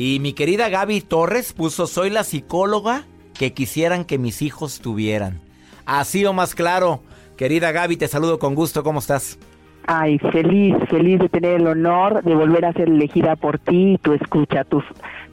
Y 0.00 0.20
mi 0.20 0.32
querida 0.32 0.68
Gaby 0.68 1.00
Torres 1.00 1.52
puso, 1.52 1.88
soy 1.88 2.08
la 2.08 2.22
psicóloga 2.22 3.02
que 3.36 3.52
quisieran 3.52 4.04
que 4.04 4.16
mis 4.16 4.42
hijos 4.42 4.78
tuvieran. 4.78 5.40
Así 5.86 6.24
o 6.24 6.32
más 6.32 6.54
claro. 6.54 7.02
Querida 7.36 7.72
Gaby, 7.72 7.96
te 7.96 8.06
saludo 8.06 8.38
con 8.38 8.54
gusto, 8.54 8.84
¿cómo 8.84 9.00
estás? 9.00 9.40
Ay, 9.88 10.20
feliz, 10.20 10.76
feliz 10.88 11.18
de 11.18 11.28
tener 11.28 11.60
el 11.60 11.66
honor 11.66 12.22
de 12.22 12.32
volver 12.32 12.64
a 12.66 12.72
ser 12.74 12.90
elegida 12.90 13.34
por 13.34 13.58
ti 13.58 13.94
y 13.94 13.98
tu 13.98 14.12
escucha, 14.12 14.62
tu, 14.62 14.84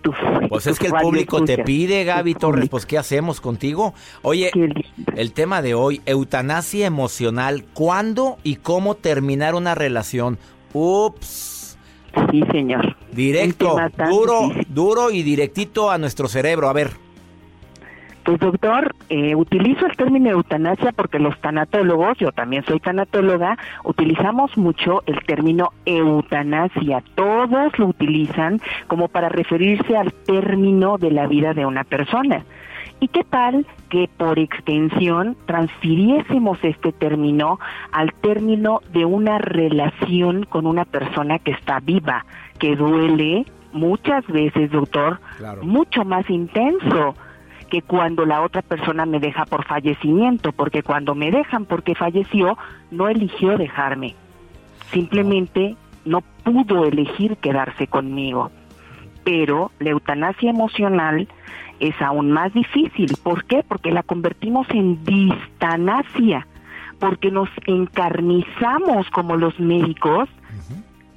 tu 0.01 0.11
Pues 0.49 0.65
es 0.65 0.79
que 0.79 0.87
el 0.87 0.93
público 0.93 1.43
te 1.43 1.59
pide, 1.59 2.03
Gaby 2.03 2.33
Torres, 2.33 2.67
pues 2.67 2.87
¿qué 2.87 2.97
hacemos 2.97 3.41
contigo? 3.41 3.93
Oye, 4.23 4.49
el 5.15 5.33
tema 5.33 5.61
de 5.61 5.75
hoy, 5.75 6.01
eutanasia 6.07 6.87
emocional, 6.87 7.65
¿cuándo 7.75 8.37
y 8.41 8.55
cómo 8.55 8.95
terminar 8.95 9.53
una 9.53 9.75
relación? 9.75 10.39
Ups. 10.73 11.54
Sí, 12.31 12.43
señor. 12.51 12.95
Directo, 13.11 13.77
duro, 14.09 14.51
duro 14.69 15.11
y 15.11 15.23
directito 15.23 15.91
a 15.91 15.97
nuestro 15.97 16.27
cerebro. 16.27 16.69
A 16.69 16.73
ver. 16.73 16.91
Pues 18.25 18.39
doctor, 18.39 18.95
eh, 19.09 19.35
utilizo 19.35 19.85
el 19.85 19.95
término 19.95 20.31
eutanasia 20.31 20.91
porque 20.93 21.19
los 21.19 21.39
tanatólogos, 21.41 22.17
yo 22.17 22.31
también 22.31 22.65
soy 22.65 22.79
tanatóloga, 22.79 23.55
utilizamos 23.83 24.57
mucho 24.57 25.03
el 25.05 25.23
término 25.25 25.73
eutanasia. 25.85 27.03
Todos 27.13 27.77
lo 27.77 27.85
utilizan 27.85 28.59
como 28.87 29.09
para 29.09 29.29
referirse 29.29 29.95
al 29.95 30.11
término 30.11 30.97
de 30.97 31.11
la 31.11 31.27
vida 31.27 31.53
de 31.53 31.67
una 31.67 31.83
persona. 31.83 32.43
¿Y 32.99 33.09
qué 33.09 33.23
tal 33.23 33.65
que 33.89 34.09
por 34.17 34.39
extensión 34.39 35.35
transfiriésemos 35.45 36.57
este 36.63 36.91
término 36.91 37.59
al 37.91 38.13
término 38.13 38.81
de 38.93 39.05
una 39.05 39.37
relación 39.37 40.43
con 40.43 40.65
una 40.65 40.85
persona 40.85 41.39
que 41.39 41.51
está 41.51 41.79
viva, 41.81 42.25
que 42.57 42.75
duele 42.75 43.45
muchas 43.73 44.25
veces, 44.27 44.71
doctor, 44.71 45.19
mucho 45.61 46.05
más 46.05 46.29
intenso 46.29 47.15
que 47.69 47.81
cuando 47.81 48.25
la 48.25 48.41
otra 48.41 48.61
persona 48.61 49.05
me 49.05 49.19
deja 49.19 49.45
por 49.45 49.65
fallecimiento, 49.65 50.51
porque 50.53 50.81
cuando 50.81 51.13
me 51.15 51.31
dejan 51.31 51.65
porque 51.65 51.95
falleció, 51.95 52.57
no 52.91 53.09
eligió 53.09 53.57
dejarme, 53.57 54.15
simplemente 54.91 55.75
no 56.05 56.21
pudo 56.43 56.85
elegir 56.85 57.37
quedarse 57.37 57.87
conmigo. 57.87 58.51
Pero 59.23 59.71
la 59.79 59.89
eutanasia 59.89 60.51
emocional 60.51 61.27
es 61.79 61.99
aún 62.01 62.31
más 62.31 62.53
difícil. 62.53 63.11
¿Por 63.23 63.45
qué? 63.45 63.63
Porque 63.67 63.91
la 63.91 64.03
convertimos 64.03 64.67
en 64.69 65.03
distanasia, 65.03 66.47
porque 66.99 67.31
nos 67.31 67.49
encarnizamos 67.65 69.09
como 69.11 69.35
los 69.35 69.59
médicos, 69.59 70.29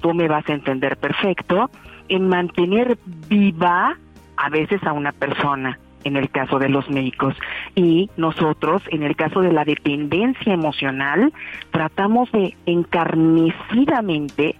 tú 0.01 0.13
me 0.13 0.27
vas 0.27 0.47
a 0.49 0.53
entender 0.53 0.97
perfecto, 0.97 1.69
en 2.07 2.27
mantener 2.27 2.97
viva 3.27 3.97
a 4.37 4.49
veces 4.49 4.83
a 4.83 4.93
una 4.93 5.11
persona 5.11 5.79
en 6.03 6.15
el 6.15 6.29
caso 6.29 6.59
de 6.59 6.69
los 6.69 6.89
médicos. 6.89 7.35
Y 7.75 8.09
nosotros, 8.17 8.81
en 8.89 9.03
el 9.03 9.15
caso 9.15 9.41
de 9.41 9.51
la 9.51 9.65
dependencia 9.65 10.53
emocional, 10.53 11.33
tratamos 11.71 12.31
de 12.31 12.55
encarnecidamente 12.65 14.55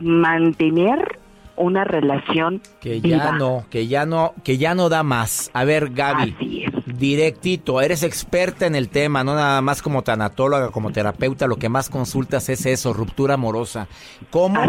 mantener 0.00 1.18
una 1.56 1.84
relación 1.84 2.60
que 2.80 3.00
ya 3.00 3.32
no, 3.32 3.64
que 3.70 3.86
ya 3.86 4.06
no, 4.06 4.34
que 4.44 4.58
ya 4.58 4.74
no 4.74 4.88
da 4.88 5.02
más. 5.02 5.50
A 5.54 5.64
ver, 5.64 5.90
Gaby, 5.90 6.66
directito, 6.98 7.80
eres 7.80 8.02
experta 8.02 8.66
en 8.66 8.74
el 8.74 8.88
tema, 8.88 9.24
no 9.24 9.34
nada 9.34 9.60
más 9.62 9.82
como 9.82 10.02
tanatóloga, 10.02 10.70
como 10.70 10.92
terapeuta, 10.92 11.46
lo 11.46 11.56
que 11.56 11.68
más 11.68 11.88
consultas 11.88 12.48
es 12.48 12.66
eso, 12.66 12.92
ruptura 12.92 13.34
amorosa. 13.34 13.88
¿Cómo, 14.30 14.60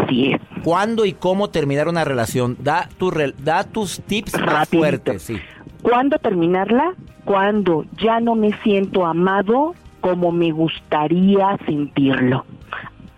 cuándo 0.64 1.04
y 1.04 1.12
cómo 1.12 1.50
terminar 1.50 1.88
una 1.88 2.04
relación? 2.04 2.56
Da 2.60 2.88
tu 2.98 3.12
da 3.38 3.64
tus 3.64 4.00
tips 4.00 4.38
más 4.40 4.68
fuertes, 4.68 5.22
sí. 5.22 5.36
¿Cuándo 5.82 6.18
terminarla? 6.18 6.94
Cuando 7.24 7.84
ya 8.02 8.20
no 8.20 8.34
me 8.34 8.52
siento 8.62 9.06
amado 9.06 9.74
como 10.00 10.32
me 10.32 10.50
gustaría 10.50 11.58
sentirlo. 11.66 12.44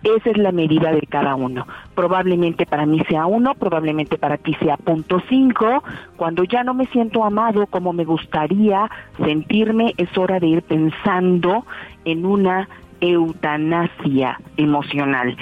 Esa 0.03 0.31
es 0.31 0.37
la 0.37 0.51
medida 0.51 0.91
de 0.91 1.01
cada 1.01 1.35
uno. 1.35 1.67
Probablemente 1.93 2.65
para 2.65 2.85
mí 2.85 3.03
sea 3.07 3.27
uno, 3.27 3.53
probablemente 3.53 4.17
para 4.17 4.37
ti 4.37 4.55
sea 4.55 4.77
punto 4.77 5.21
cinco. 5.29 5.83
Cuando 6.17 6.43
ya 6.43 6.63
no 6.63 6.73
me 6.73 6.87
siento 6.87 7.23
amado 7.23 7.67
como 7.67 7.93
me 7.93 8.03
gustaría 8.03 8.89
sentirme, 9.23 9.93
es 9.97 10.17
hora 10.17 10.39
de 10.39 10.47
ir 10.47 10.63
pensando 10.63 11.65
en 12.05 12.25
una 12.25 12.67
eutanasia 12.99 14.39
emocional. 14.57 15.37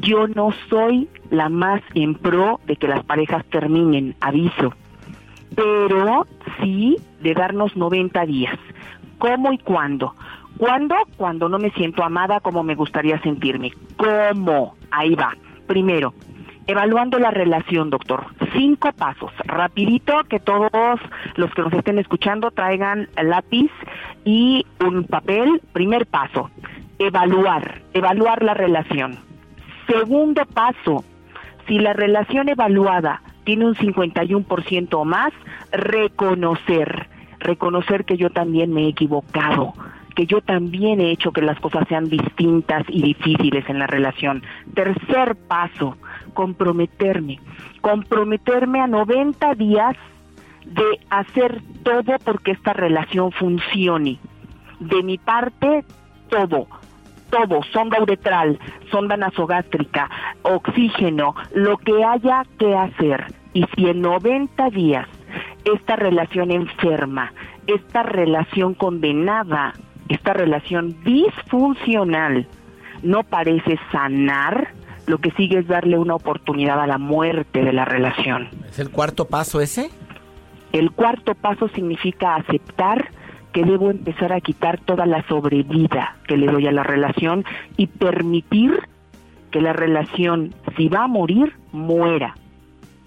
Yo 0.00 0.28
no 0.28 0.50
soy 0.68 1.08
la 1.30 1.48
más 1.48 1.82
en 1.94 2.14
pro 2.14 2.60
de 2.66 2.76
que 2.76 2.86
las 2.86 3.04
parejas 3.04 3.44
terminen, 3.46 4.14
aviso, 4.20 4.72
pero 5.56 6.26
sí 6.60 6.96
de 7.20 7.34
darnos 7.34 7.76
90 7.76 8.24
días. 8.26 8.58
¿Cómo 9.18 9.52
y 9.52 9.58
cuándo? 9.58 10.14
¿Cuándo? 10.58 10.94
Cuando 11.16 11.48
no 11.48 11.58
me 11.58 11.70
siento 11.70 12.02
amada 12.04 12.40
como 12.40 12.62
me 12.62 12.74
gustaría 12.74 13.20
sentirme. 13.22 13.72
¿Cómo? 13.96 14.74
Ahí 14.90 15.14
va. 15.14 15.34
Primero, 15.66 16.12
evaluando 16.66 17.18
la 17.18 17.30
relación, 17.30 17.90
doctor. 17.90 18.26
cinco 18.52 18.92
pasos. 18.92 19.32
Rapidito 19.44 20.12
que 20.28 20.40
todos 20.40 21.00
los 21.36 21.52
que 21.54 21.62
nos 21.62 21.72
estén 21.72 21.98
escuchando 21.98 22.50
traigan 22.50 23.08
lápiz 23.22 23.70
y 24.24 24.66
un 24.84 25.04
papel. 25.04 25.62
Primer 25.72 26.06
paso, 26.06 26.50
evaluar, 26.98 27.82
evaluar 27.94 28.42
la 28.42 28.54
relación. 28.54 29.18
Segundo 29.86 30.44
paso, 30.46 31.04
si 31.66 31.78
la 31.78 31.92
relación 31.92 32.48
evaluada 32.48 33.22
tiene 33.44 33.66
un 33.66 33.74
51% 33.74 34.88
o 34.92 35.04
más, 35.04 35.32
reconocer, 35.72 37.08
reconocer 37.38 38.04
que 38.04 38.16
yo 38.16 38.30
también 38.30 38.72
me 38.72 38.84
he 38.84 38.88
equivocado, 38.88 39.74
que 40.10 40.26
yo 40.26 40.40
también 40.40 41.00
he 41.00 41.10
hecho 41.10 41.32
que 41.32 41.42
las 41.42 41.58
cosas 41.60 41.86
sean 41.88 42.08
distintas 42.08 42.84
y 42.88 43.02
difíciles 43.02 43.68
en 43.68 43.78
la 43.78 43.86
relación. 43.86 44.42
Tercer 44.74 45.36
paso, 45.48 45.96
comprometerme, 46.34 47.38
comprometerme 47.80 48.80
a 48.80 48.86
90 48.86 49.54
días 49.54 49.96
de 50.66 51.00
hacer 51.10 51.62
todo 51.82 52.16
porque 52.24 52.52
esta 52.52 52.72
relación 52.72 53.32
funcione. 53.32 54.18
De 54.78 55.02
mi 55.02 55.18
parte, 55.18 55.84
todo, 56.28 56.66
todo, 57.30 57.62
sonda 57.72 58.00
uretral, 58.00 58.58
sonda 58.90 59.16
nasogástrica, 59.16 60.10
oxígeno, 60.42 61.34
lo 61.54 61.76
que 61.78 62.04
haya 62.04 62.44
que 62.58 62.74
hacer. 62.74 63.26
Y 63.52 63.64
si 63.74 63.88
en 63.88 64.00
90 64.00 64.70
días 64.70 65.08
esta 65.64 65.96
relación 65.96 66.50
enferma, 66.50 67.32
esta 67.66 68.02
relación 68.02 68.74
condenada, 68.74 69.74
esta 70.10 70.32
relación 70.32 70.96
disfuncional 71.04 72.46
no 73.02 73.22
parece 73.22 73.78
sanar, 73.92 74.68
lo 75.06 75.18
que 75.18 75.30
sigue 75.32 75.58
es 75.58 75.66
darle 75.66 75.98
una 75.98 76.14
oportunidad 76.14 76.80
a 76.80 76.86
la 76.86 76.98
muerte 76.98 77.64
de 77.64 77.72
la 77.72 77.84
relación. 77.84 78.48
¿Es 78.68 78.78
el 78.78 78.90
cuarto 78.90 79.26
paso 79.26 79.60
ese? 79.60 79.90
El 80.72 80.90
cuarto 80.92 81.34
paso 81.34 81.68
significa 81.68 82.36
aceptar 82.36 83.08
que 83.52 83.64
debo 83.64 83.90
empezar 83.90 84.32
a 84.32 84.40
quitar 84.40 84.78
toda 84.80 85.06
la 85.06 85.26
sobrevida 85.26 86.16
que 86.28 86.36
le 86.36 86.46
doy 86.46 86.66
a 86.66 86.72
la 86.72 86.82
relación 86.82 87.44
y 87.76 87.86
permitir 87.86 88.78
que 89.50 89.60
la 89.60 89.72
relación, 89.72 90.54
si 90.76 90.88
va 90.88 91.04
a 91.04 91.08
morir, 91.08 91.54
muera. 91.72 92.34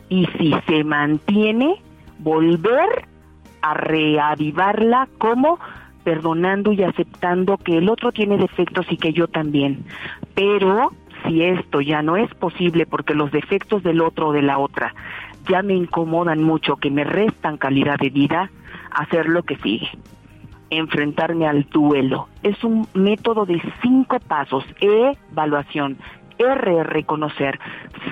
Y 0.09 0.25
si 0.37 0.53
se 0.67 0.83
mantiene, 0.83 1.81
volver 2.19 3.07
a 3.61 3.73
reavivarla 3.73 5.07
como 5.17 5.59
perdonando 6.03 6.71
y 6.71 6.83
aceptando 6.83 7.57
que 7.57 7.77
el 7.77 7.89
otro 7.89 8.11
tiene 8.11 8.37
defectos 8.37 8.85
y 8.89 8.97
que 8.97 9.13
yo 9.13 9.27
también. 9.27 9.85
Pero 10.35 10.91
si 11.25 11.43
esto 11.43 11.81
ya 11.81 12.01
no 12.01 12.17
es 12.17 12.33
posible 12.35 12.85
porque 12.85 13.13
los 13.13 13.31
defectos 13.31 13.83
del 13.83 14.01
otro 14.01 14.29
o 14.29 14.33
de 14.33 14.41
la 14.41 14.59
otra 14.59 14.93
ya 15.47 15.61
me 15.61 15.73
incomodan 15.73 16.41
mucho, 16.43 16.77
que 16.77 16.89
me 16.89 17.03
restan 17.03 17.57
calidad 17.57 17.97
de 17.97 18.09
vida, 18.09 18.49
hacer 18.91 19.27
lo 19.27 19.43
que 19.43 19.57
sigue. 19.57 19.89
Enfrentarme 20.69 21.47
al 21.47 21.63
duelo. 21.69 22.29
Es 22.41 22.63
un 22.63 22.87
método 22.93 23.45
de 23.45 23.61
cinco 23.81 24.19
pasos. 24.19 24.63
E, 24.79 25.17
evaluación. 25.31 25.97
R, 26.37 26.83
reconocer. 26.83 27.59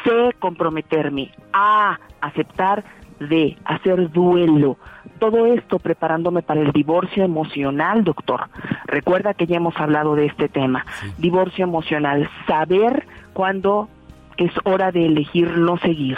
C, 0.04 0.34
comprometerme. 0.40 1.32
A, 1.54 2.00
aceptar. 2.20 2.84
D, 3.20 3.58
hacer 3.66 4.12
duelo. 4.12 4.78
Todo 5.22 5.46
esto 5.46 5.78
preparándome 5.78 6.42
para 6.42 6.62
el 6.62 6.72
divorcio 6.72 7.24
emocional, 7.24 8.04
doctor. 8.04 8.50
Recuerda 8.88 9.36
que 9.36 9.46
ya 9.46 9.58
hemos 9.58 9.78
hablado 9.78 10.16
de 10.16 10.26
este 10.26 10.50
tema. 10.50 10.84
Divorcio 11.20 11.64
emocional. 11.64 12.28
Saber 12.48 13.06
cuándo 13.34 13.88
es 14.38 14.52
hora 14.64 14.92
de 14.92 15.06
elegir 15.06 15.60
no 15.60 15.78
seguir. 15.78 16.18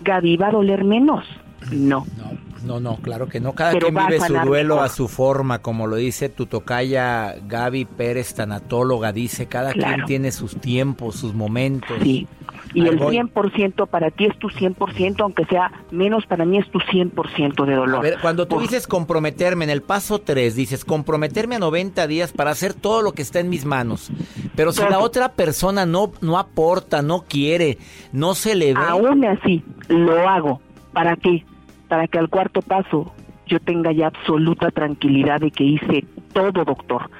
Gaby, 0.00 0.38
¿va 0.38 0.46
a 0.46 0.52
doler 0.52 0.84
menos? 0.84 1.26
No. 1.70 2.06
No, 2.16 2.32
no, 2.64 2.96
claro 2.96 3.28
que 3.28 3.40
no. 3.40 3.52
Cada 3.52 3.78
quien 3.78 3.94
vive 3.94 4.20
su 4.20 4.34
duelo 4.34 4.80
a 4.80 4.88
su 4.88 5.08
forma, 5.08 5.60
como 5.60 5.86
lo 5.86 5.96
dice 5.96 6.28
tu 6.28 6.46
tocaya 6.46 7.34
Gaby 7.46 7.84
Pérez, 7.84 8.34
tanatóloga, 8.34 9.12
dice, 9.12 9.46
cada 9.46 9.72
quien 9.72 10.04
tiene 10.06 10.32
sus 10.32 10.60
tiempos, 10.60 11.16
sus 11.16 11.34
momentos. 11.34 11.96
Sí, 12.02 12.26
y 12.74 12.86
el 12.86 12.98
100% 12.98 13.86
para 13.88 14.10
ti 14.10 14.26
es 14.26 14.38
tu 14.38 14.48
100%, 14.48 15.20
aunque 15.20 15.44
sea 15.46 15.72
menos, 15.90 16.26
para 16.26 16.44
mí 16.44 16.58
es 16.58 16.70
tu 16.70 16.78
100% 16.78 17.64
de 17.64 17.74
dolor. 17.74 17.98
A 17.98 18.02
ver, 18.02 18.18
cuando 18.20 18.46
tú 18.46 18.60
dices 18.60 18.86
comprometerme, 18.86 19.64
en 19.64 19.70
el 19.70 19.82
paso 19.82 20.20
3 20.20 20.54
dices 20.54 20.84
comprometerme 20.84 21.56
a 21.56 21.58
90 21.58 22.06
días 22.06 22.32
para 22.32 22.50
hacer 22.50 22.74
todo 22.74 23.02
lo 23.02 23.12
que 23.12 23.22
está 23.22 23.40
en 23.40 23.48
mis 23.48 23.64
manos. 23.64 24.10
Pero 24.54 24.72
si 24.72 24.82
la 24.82 24.98
otra 24.98 25.32
persona 25.32 25.86
no, 25.86 26.12
no 26.20 26.38
aporta, 26.38 27.02
no 27.02 27.22
quiere, 27.22 27.78
no 28.12 28.34
se 28.34 28.54
le 28.54 28.74
ve... 28.74 28.80
Aún 28.86 29.24
así, 29.24 29.64
lo 29.88 30.28
hago. 30.28 30.60
¿Para 30.92 31.16
qué? 31.16 31.44
Para 31.88 32.06
que 32.06 32.18
al 32.18 32.28
cuarto 32.28 32.62
paso 32.62 33.12
yo 33.46 33.60
tenga 33.60 33.92
ya 33.92 34.08
absoluta 34.08 34.70
tranquilidad 34.70 35.40
de 35.40 35.50
que 35.50 35.64
hice 35.64 36.04
todo, 36.32 36.64
doctor, 36.64 37.10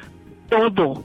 todo, 0.49 1.05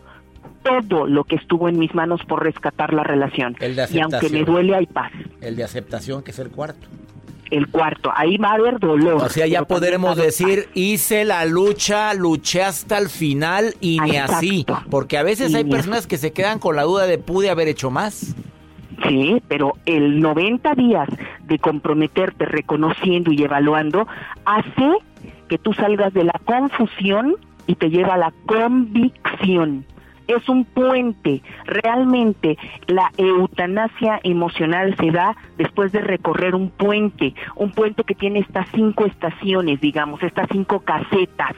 todo 0.64 1.08
lo 1.08 1.24
que 1.24 1.36
estuvo 1.36 1.70
en 1.70 1.80
mis 1.80 1.94
manos 1.96 2.22
por 2.28 2.44
rescatar 2.44 2.94
la 2.94 3.04
relación. 3.04 3.56
y 3.92 4.00
aunque 4.00 4.30
me 4.30 4.44
duele, 4.44 4.76
hay 4.76 4.86
paz. 4.86 5.12
El 5.42 5.56
de 5.56 5.64
aceptación, 5.64 6.24
que 6.24 6.32
es 6.32 6.40
el 6.40 6.50
cuarto. 6.50 6.88
El 7.52 7.68
cuarto, 7.68 8.12
ahí 8.16 8.38
va 8.38 8.52
a 8.52 8.54
haber 8.56 8.80
dolor. 8.80 9.22
O 9.22 9.30
sea, 9.30 9.46
ya 9.46 9.64
podremos 9.64 10.18
decir, 10.18 10.70
hice 10.74 11.24
la 11.24 11.46
lucha, 11.46 12.14
luché 12.16 12.64
hasta 12.64 12.98
el 12.98 13.10
final 13.10 13.76
y 13.80 14.00
ni 14.00 14.18
así. 14.18 14.66
Porque 14.90 15.18
a 15.20 15.24
veces 15.24 15.54
hay 15.54 15.64
personas 15.64 16.08
que 16.08 16.18
se 16.18 16.32
quedan 16.34 16.58
con 16.58 16.76
la 16.76 16.84
duda 16.84 17.06
de 17.06 17.20
pude 17.20 17.50
haber 17.50 17.68
hecho 17.68 17.92
más. 17.92 18.36
Sí, 19.08 19.42
pero 19.48 19.74
el 19.86 20.20
90 20.20 20.76
días 20.76 21.10
de 21.46 21.60
comprometerte 21.60 22.46
reconociendo 22.46 23.32
y 23.32 23.44
evaluando 23.44 24.08
hace 24.46 24.92
que 25.48 25.58
tú 25.58 25.74
salgas 25.74 26.14
de 26.14 26.24
la 26.24 26.40
confusión 26.46 27.36
y 27.68 27.76
te 27.76 27.90
lleva 27.90 28.16
a 28.16 28.18
la 28.18 28.34
convicción. 28.46 29.86
Es 30.28 30.48
un 30.48 30.64
puente. 30.64 31.42
Realmente 31.66 32.58
la 32.88 33.12
eutanasia 33.18 34.20
emocional 34.24 34.96
se 34.98 35.12
da 35.12 35.36
después 35.58 35.92
de 35.92 36.00
recorrer 36.00 36.56
un 36.56 36.70
puente, 36.70 37.34
un 37.56 37.72
puente 37.72 38.04
que 38.04 38.16
tiene 38.16 38.40
estas 38.40 38.68
cinco 38.74 39.06
estaciones, 39.06 39.82
digamos, 39.82 40.24
estas 40.24 40.48
cinco 40.52 40.80
casetas. 40.80 41.56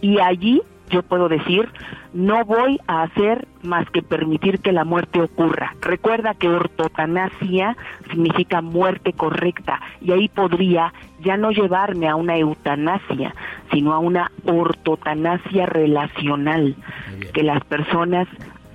Y 0.00 0.20
allí 0.20 0.62
yo 0.90 1.02
puedo 1.02 1.28
decir, 1.28 1.68
no 2.12 2.44
voy 2.44 2.78
a 2.86 3.02
hacer 3.02 3.46
más 3.62 3.88
que 3.90 4.02
permitir 4.02 4.60
que 4.60 4.72
la 4.72 4.84
muerte 4.84 5.20
ocurra. 5.20 5.74
Recuerda 5.80 6.34
que 6.34 6.48
ortotanasia 6.48 7.76
significa 8.10 8.60
muerte 8.60 9.12
correcta 9.12 9.80
y 10.00 10.12
ahí 10.12 10.28
podría 10.28 10.92
ya 11.20 11.36
no 11.36 11.50
llevarme 11.50 12.08
a 12.08 12.16
una 12.16 12.36
eutanasia, 12.36 13.34
sino 13.70 13.92
a 13.92 13.98
una 13.98 14.30
ortotanasia 14.44 15.66
relacional, 15.66 16.74
que 17.32 17.42
las 17.42 17.62
personas 17.64 18.26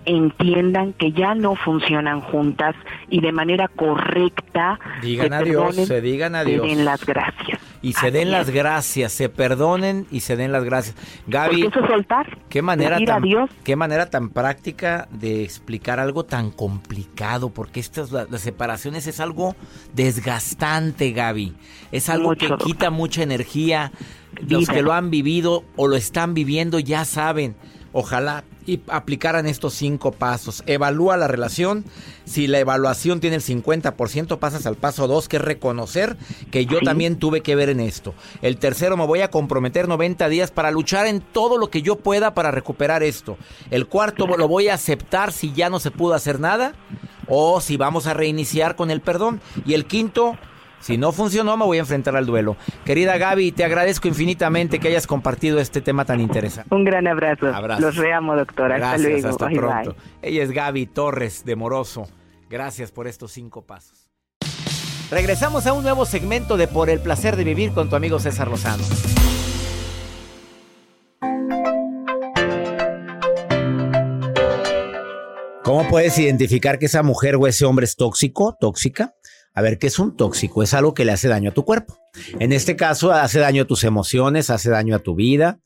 entiendan 0.07 0.93
que 0.93 1.11
ya 1.11 1.35
no 1.35 1.55
funcionan 1.55 2.21
juntas 2.21 2.75
y 3.09 3.21
de 3.21 3.31
manera 3.31 3.67
correcta 3.67 4.79
digan 5.01 5.33
adiós, 5.33 5.75
se 5.75 6.01
digan 6.01 6.33
adiós. 6.33 6.65
den 6.65 6.85
las 6.85 7.05
gracias. 7.05 7.59
Y 7.81 7.93
se 7.93 8.09
den 8.09 8.31
las 8.31 8.49
gracias, 8.49 9.13
se 9.13 9.29
perdonen 9.29 10.07
y 10.09 10.21
se 10.21 10.35
den 10.35 10.51
las 10.51 10.63
gracias. 10.63 10.95
Gaby, 11.27 11.67
eso 11.67 11.85
soltar. 11.85 12.37
Qué 12.49 12.61
manera 12.61 12.97
tan 13.05 13.23
qué 13.63 13.75
manera 13.75 14.09
tan 14.09 14.29
práctica 14.29 15.07
de 15.11 15.43
explicar 15.43 15.99
algo 15.99 16.25
tan 16.25 16.49
complicado, 16.49 17.49
porque 17.49 17.79
estas 17.79 18.11
las 18.11 18.41
separaciones 18.41 19.05
es 19.07 19.19
algo 19.19 19.55
desgastante, 19.93 21.11
Gaby. 21.11 21.53
Es 21.91 22.09
algo 22.09 22.35
que 22.35 22.49
quita 22.57 22.89
mucha 22.89 23.21
energía. 23.21 23.91
Los 24.47 24.67
que 24.67 24.81
lo 24.81 24.93
han 24.93 25.09
vivido 25.09 25.63
o 25.75 25.87
lo 25.87 25.95
están 25.95 26.33
viviendo 26.33 26.79
ya 26.79 27.05
saben. 27.05 27.55
Ojalá 27.99 28.43
y 28.67 28.79
aplicaran 28.89 29.47
estos 29.47 29.73
cinco 29.73 30.11
pasos. 30.11 30.61
Evalúa 30.67 31.17
la 31.17 31.27
relación. 31.27 31.83
Si 32.25 32.45
la 32.45 32.59
evaluación 32.59 33.19
tiene 33.19 33.37
el 33.37 33.41
50%, 33.41 34.37
pasas 34.37 34.67
al 34.67 34.75
paso 34.75 35.07
2, 35.07 35.27
que 35.27 35.37
es 35.37 35.41
reconocer 35.41 36.15
que 36.51 36.67
yo 36.67 36.79
también 36.81 37.15
tuve 37.15 37.41
que 37.41 37.55
ver 37.55 37.69
en 37.69 37.79
esto. 37.79 38.13
El 38.43 38.59
tercero, 38.59 38.97
me 38.97 39.07
voy 39.07 39.21
a 39.21 39.31
comprometer 39.31 39.87
90 39.87 40.29
días 40.29 40.51
para 40.51 40.69
luchar 40.69 41.07
en 41.07 41.21
todo 41.21 41.57
lo 41.57 41.71
que 41.71 41.81
yo 41.81 41.95
pueda 41.95 42.35
para 42.35 42.51
recuperar 42.51 43.01
esto. 43.01 43.35
El 43.71 43.87
cuarto, 43.87 44.27
lo 44.27 44.47
voy 44.47 44.67
a 44.67 44.75
aceptar 44.75 45.31
si 45.31 45.51
ya 45.53 45.71
no 45.71 45.79
se 45.79 45.89
pudo 45.89 46.13
hacer 46.13 46.39
nada 46.39 46.73
o 47.27 47.61
si 47.61 47.77
vamos 47.77 48.05
a 48.05 48.13
reiniciar 48.13 48.75
con 48.75 48.91
el 48.91 49.01
perdón. 49.01 49.41
Y 49.65 49.73
el 49.73 49.87
quinto, 49.87 50.37
si 50.79 50.97
no 50.97 51.11
funcionó, 51.11 51.57
me 51.57 51.65
voy 51.65 51.77
a 51.77 51.81
enfrentar 51.81 52.15
al 52.15 52.25
duelo. 52.25 52.55
Querida 52.85 53.17
Gaby, 53.17 53.51
te 53.51 53.63
agradezco 53.63 54.07
infinitamente 54.07 54.79
que 54.79 54.87
hayas 54.87 55.07
compartido 55.07 55.59
este 55.59 55.81
tema 55.81 56.05
tan 56.05 56.19
interesante. 56.19 56.73
Un 56.73 56.83
gran 56.83 57.07
abrazo. 57.07 57.51
Los 57.79 57.95
reamo, 57.95 58.35
doctora. 58.35 58.77
Gracias, 58.77 59.25
hasta 59.25 59.49
pronto. 59.49 59.95
Ella 60.21 60.43
es 60.43 60.51
Gaby 60.51 60.85
Torres 60.87 61.43
de 61.45 61.55
Moroso. 61.55 62.07
Gracias 62.49 62.91
por 62.91 63.07
estos 63.07 63.31
cinco 63.31 63.65
pasos. 63.65 64.09
Regresamos 65.09 65.65
a 65.67 65.73
un 65.73 65.83
nuevo 65.83 66.05
segmento 66.05 66.57
de 66.57 66.67
Por 66.67 66.89
el 66.89 66.99
placer 66.99 67.35
de 67.37 67.43
vivir 67.43 67.71
con 67.71 67.89
tu 67.89 67.95
amigo 67.95 68.19
César 68.19 68.49
Lozano. 68.49 68.83
¿Cómo 75.63 75.85
puedes 75.89 76.17
identificar 76.17 76.79
que 76.79 76.85
esa 76.85 77.03
mujer 77.03 77.35
o 77.35 77.45
ese 77.45 77.65
hombre 77.65 77.83
es 77.83 77.97
tóxico, 77.97 78.55
tóxica? 78.57 79.13
A 79.57 79.61
ver, 79.63 79.79
¿qué 79.79 79.87
es 79.87 79.97
un 79.97 80.15
tóxico? 80.15 80.61
Es 80.61 80.75
algo 80.75 80.93
que 80.93 81.03
le 81.03 81.13
hace 81.13 81.27
daño 81.27 81.49
a 81.49 81.53
tu 81.55 81.65
cuerpo. 81.65 81.97
En 82.37 82.53
este 82.53 82.75
caso, 82.75 83.11
hace 83.11 83.39
daño 83.39 83.63
a 83.63 83.65
tus 83.65 83.83
emociones, 83.85 84.51
hace 84.51 84.69
daño 84.69 84.95
a 84.95 84.99
tu 84.99 85.15
vida. 85.15 85.57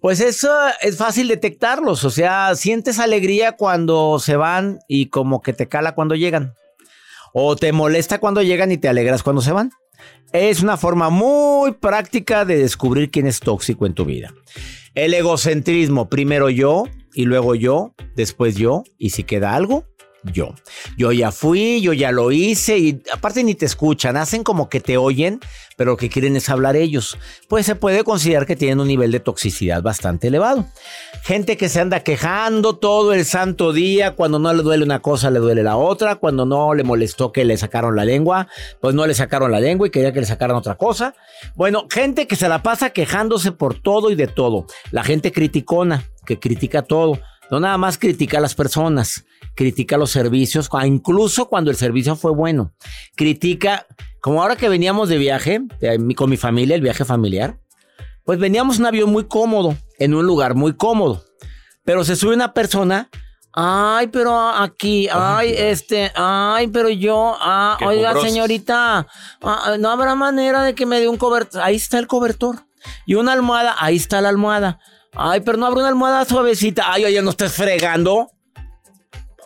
Pues 0.00 0.20
eso 0.20 0.50
es 0.80 0.96
fácil 0.96 1.28
detectarlos. 1.28 2.04
O 2.04 2.10
sea, 2.10 2.54
sientes 2.54 2.98
alegría 2.98 3.52
cuando 3.52 4.18
se 4.20 4.36
van 4.36 4.78
y 4.88 5.10
como 5.10 5.42
que 5.42 5.52
te 5.52 5.68
cala 5.68 5.94
cuando 5.94 6.14
llegan. 6.14 6.54
O 7.34 7.56
te 7.56 7.72
molesta 7.72 8.20
cuando 8.20 8.40
llegan 8.40 8.72
y 8.72 8.78
te 8.78 8.88
alegras 8.88 9.22
cuando 9.22 9.42
se 9.42 9.52
van. 9.52 9.70
Es 10.32 10.62
una 10.62 10.78
forma 10.78 11.10
muy 11.10 11.72
práctica 11.72 12.46
de 12.46 12.56
descubrir 12.56 13.10
quién 13.10 13.26
es 13.26 13.40
tóxico 13.40 13.84
en 13.84 13.92
tu 13.92 14.06
vida. 14.06 14.32
El 14.94 15.12
egocentrismo, 15.12 16.08
primero 16.08 16.48
yo 16.48 16.84
y 17.12 17.26
luego 17.26 17.54
yo, 17.54 17.94
después 18.16 18.56
yo, 18.56 18.82
y 18.96 19.10
si 19.10 19.24
queda 19.24 19.54
algo, 19.54 19.84
yo. 20.24 20.54
Yo 20.96 21.12
ya 21.12 21.32
fui, 21.32 21.80
yo 21.80 21.92
ya 21.92 22.12
lo 22.12 22.32
hice 22.32 22.78
y 22.78 23.02
aparte 23.12 23.42
ni 23.42 23.54
te 23.54 23.66
escuchan, 23.66 24.16
hacen 24.16 24.44
como 24.44 24.68
que 24.68 24.80
te 24.80 24.96
oyen, 24.96 25.40
pero 25.76 25.92
lo 25.92 25.96
que 25.96 26.10
quieren 26.10 26.36
es 26.36 26.48
hablar 26.48 26.76
ellos. 26.76 27.16
Pues 27.48 27.66
se 27.66 27.74
puede 27.74 28.04
considerar 28.04 28.46
que 28.46 28.56
tienen 28.56 28.80
un 28.80 28.88
nivel 28.88 29.12
de 29.12 29.20
toxicidad 29.20 29.82
bastante 29.82 30.28
elevado. 30.28 30.66
Gente 31.22 31.56
que 31.56 31.68
se 31.68 31.80
anda 31.80 32.00
quejando 32.00 32.76
todo 32.76 33.12
el 33.12 33.24
santo 33.24 33.72
día, 33.72 34.14
cuando 34.14 34.38
no 34.38 34.52
le 34.52 34.62
duele 34.62 34.84
una 34.84 35.00
cosa, 35.00 35.30
le 35.30 35.38
duele 35.38 35.62
la 35.62 35.76
otra, 35.76 36.16
cuando 36.16 36.44
no 36.44 36.74
le 36.74 36.84
molestó 36.84 37.32
que 37.32 37.44
le 37.44 37.56
sacaron 37.56 37.96
la 37.96 38.04
lengua, 38.04 38.48
pues 38.80 38.94
no 38.94 39.06
le 39.06 39.14
sacaron 39.14 39.50
la 39.50 39.60
lengua 39.60 39.86
y 39.86 39.90
quería 39.90 40.12
que 40.12 40.20
le 40.20 40.26
sacaran 40.26 40.56
otra 40.56 40.74
cosa. 40.74 41.14
Bueno, 41.54 41.86
gente 41.90 42.26
que 42.26 42.36
se 42.36 42.48
la 42.48 42.62
pasa 42.62 42.90
quejándose 42.90 43.52
por 43.52 43.80
todo 43.80 44.10
y 44.10 44.14
de 44.14 44.26
todo. 44.26 44.66
La 44.90 45.04
gente 45.04 45.32
criticona, 45.32 46.04
que 46.26 46.38
critica 46.38 46.82
todo. 46.82 47.18
No 47.50 47.60
nada 47.60 47.76
más 47.78 47.98
critica 47.98 48.38
a 48.38 48.40
las 48.40 48.54
personas, 48.54 49.24
critica 49.54 49.96
los 49.96 50.10
servicios, 50.10 50.68
incluso 50.84 51.48
cuando 51.48 51.70
el 51.70 51.76
servicio 51.76 52.16
fue 52.16 52.32
bueno. 52.32 52.72
Critica, 53.16 53.86
como 54.20 54.42
ahora 54.42 54.56
que 54.56 54.68
veníamos 54.68 55.08
de 55.08 55.18
viaje 55.18 55.60
con 56.16 56.30
mi 56.30 56.36
familia, 56.36 56.76
el 56.76 56.82
viaje 56.82 57.04
familiar, 57.04 57.58
pues 58.24 58.38
veníamos 58.38 58.76
en 58.76 58.82
un 58.82 58.86
avión 58.86 59.10
muy 59.10 59.24
cómodo, 59.24 59.76
en 59.98 60.14
un 60.14 60.26
lugar 60.26 60.54
muy 60.54 60.74
cómodo. 60.74 61.24
Pero 61.84 62.04
se 62.04 62.14
sube 62.14 62.34
una 62.34 62.52
persona 62.54 63.10
Ay, 63.52 64.06
pero 64.08 64.38
aquí, 64.48 65.08
ay, 65.12 65.52
este, 65.56 66.12
ay, 66.14 66.68
pero 66.68 66.88
yo, 66.88 67.36
ah, 67.40 67.76
oiga, 67.84 68.14
señorita, 68.20 69.08
ah, 69.42 69.76
no 69.76 69.90
habrá 69.90 70.14
manera 70.14 70.62
de 70.62 70.76
que 70.76 70.86
me 70.86 71.00
dé 71.00 71.08
un 71.08 71.16
cobertor. 71.16 71.60
Ahí 71.60 71.74
está 71.74 71.98
el 71.98 72.06
cobertor. 72.06 72.64
Y 73.06 73.16
una 73.16 73.32
almohada, 73.32 73.74
ahí 73.78 73.96
está 73.96 74.20
la 74.20 74.28
almohada. 74.28 74.78
Ay, 75.12 75.40
pero 75.40 75.58
no 75.58 75.66
habrá 75.66 75.80
una 75.80 75.88
almohada 75.88 76.24
suavecita. 76.24 76.92
Ay, 76.92 77.04
oye, 77.04 77.20
no 77.22 77.30
estés 77.30 77.52
fregando. 77.52 78.30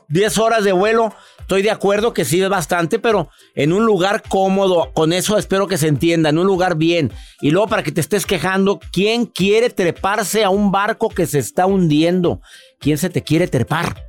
10 0.09 0.38
horas 0.38 0.64
de 0.64 0.72
vuelo. 0.72 1.14
Estoy 1.40 1.62
de 1.62 1.70
acuerdo 1.70 2.14
que 2.14 2.24
sí 2.24 2.40
es 2.40 2.48
bastante, 2.48 2.98
pero 2.98 3.29
en 3.55 3.72
un 3.72 3.85
lugar 3.85 4.22
cómodo. 4.29 4.92
Con 4.94 5.12
eso 5.12 5.37
espero 5.37 5.66
que 5.66 5.79
se 5.79 5.88
entienda. 5.88 6.31
En 6.31 6.38
un 6.38 6.46
lugar 6.46 6.77
bien. 6.77 7.12
Y 7.40 7.50
luego 7.50 7.68
para 7.68 7.83
que 7.83 7.92
te 7.92 8.00
estés 8.00 8.27
quejando, 8.27 8.81
¿quién 8.92 9.27
quiere 9.27 9.70
treparse 9.70 10.44
a 10.44 10.50
un 10.50 10.70
barco 10.70 11.09
que 11.09 11.27
se 11.27 11.38
está 11.38 11.66
hundiendo? 11.66 12.40
¿Quién 12.79 12.98
se 12.98 13.11
te 13.11 13.22
quiere 13.22 13.48
trepar? 13.48 14.07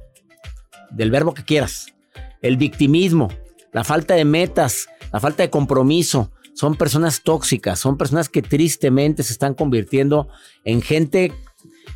Del 0.91 1.11
verbo 1.11 1.33
que 1.33 1.43
quieras. 1.43 1.87
El 2.41 2.57
victimismo, 2.57 3.29
la 3.71 3.83
falta 3.83 4.13
de 4.13 4.23
metas, 4.23 4.87
la 5.11 5.19
falta 5.19 5.43
de 5.43 5.49
compromiso, 5.49 6.31
son 6.55 6.75
personas 6.75 7.21
tóxicas, 7.21 7.79
son 7.79 7.97
personas 7.97 8.29
que 8.29 8.41
tristemente 8.41 9.23
se 9.23 9.33
están 9.33 9.53
convirtiendo 9.53 10.29
en 10.63 10.81
gente 10.81 11.33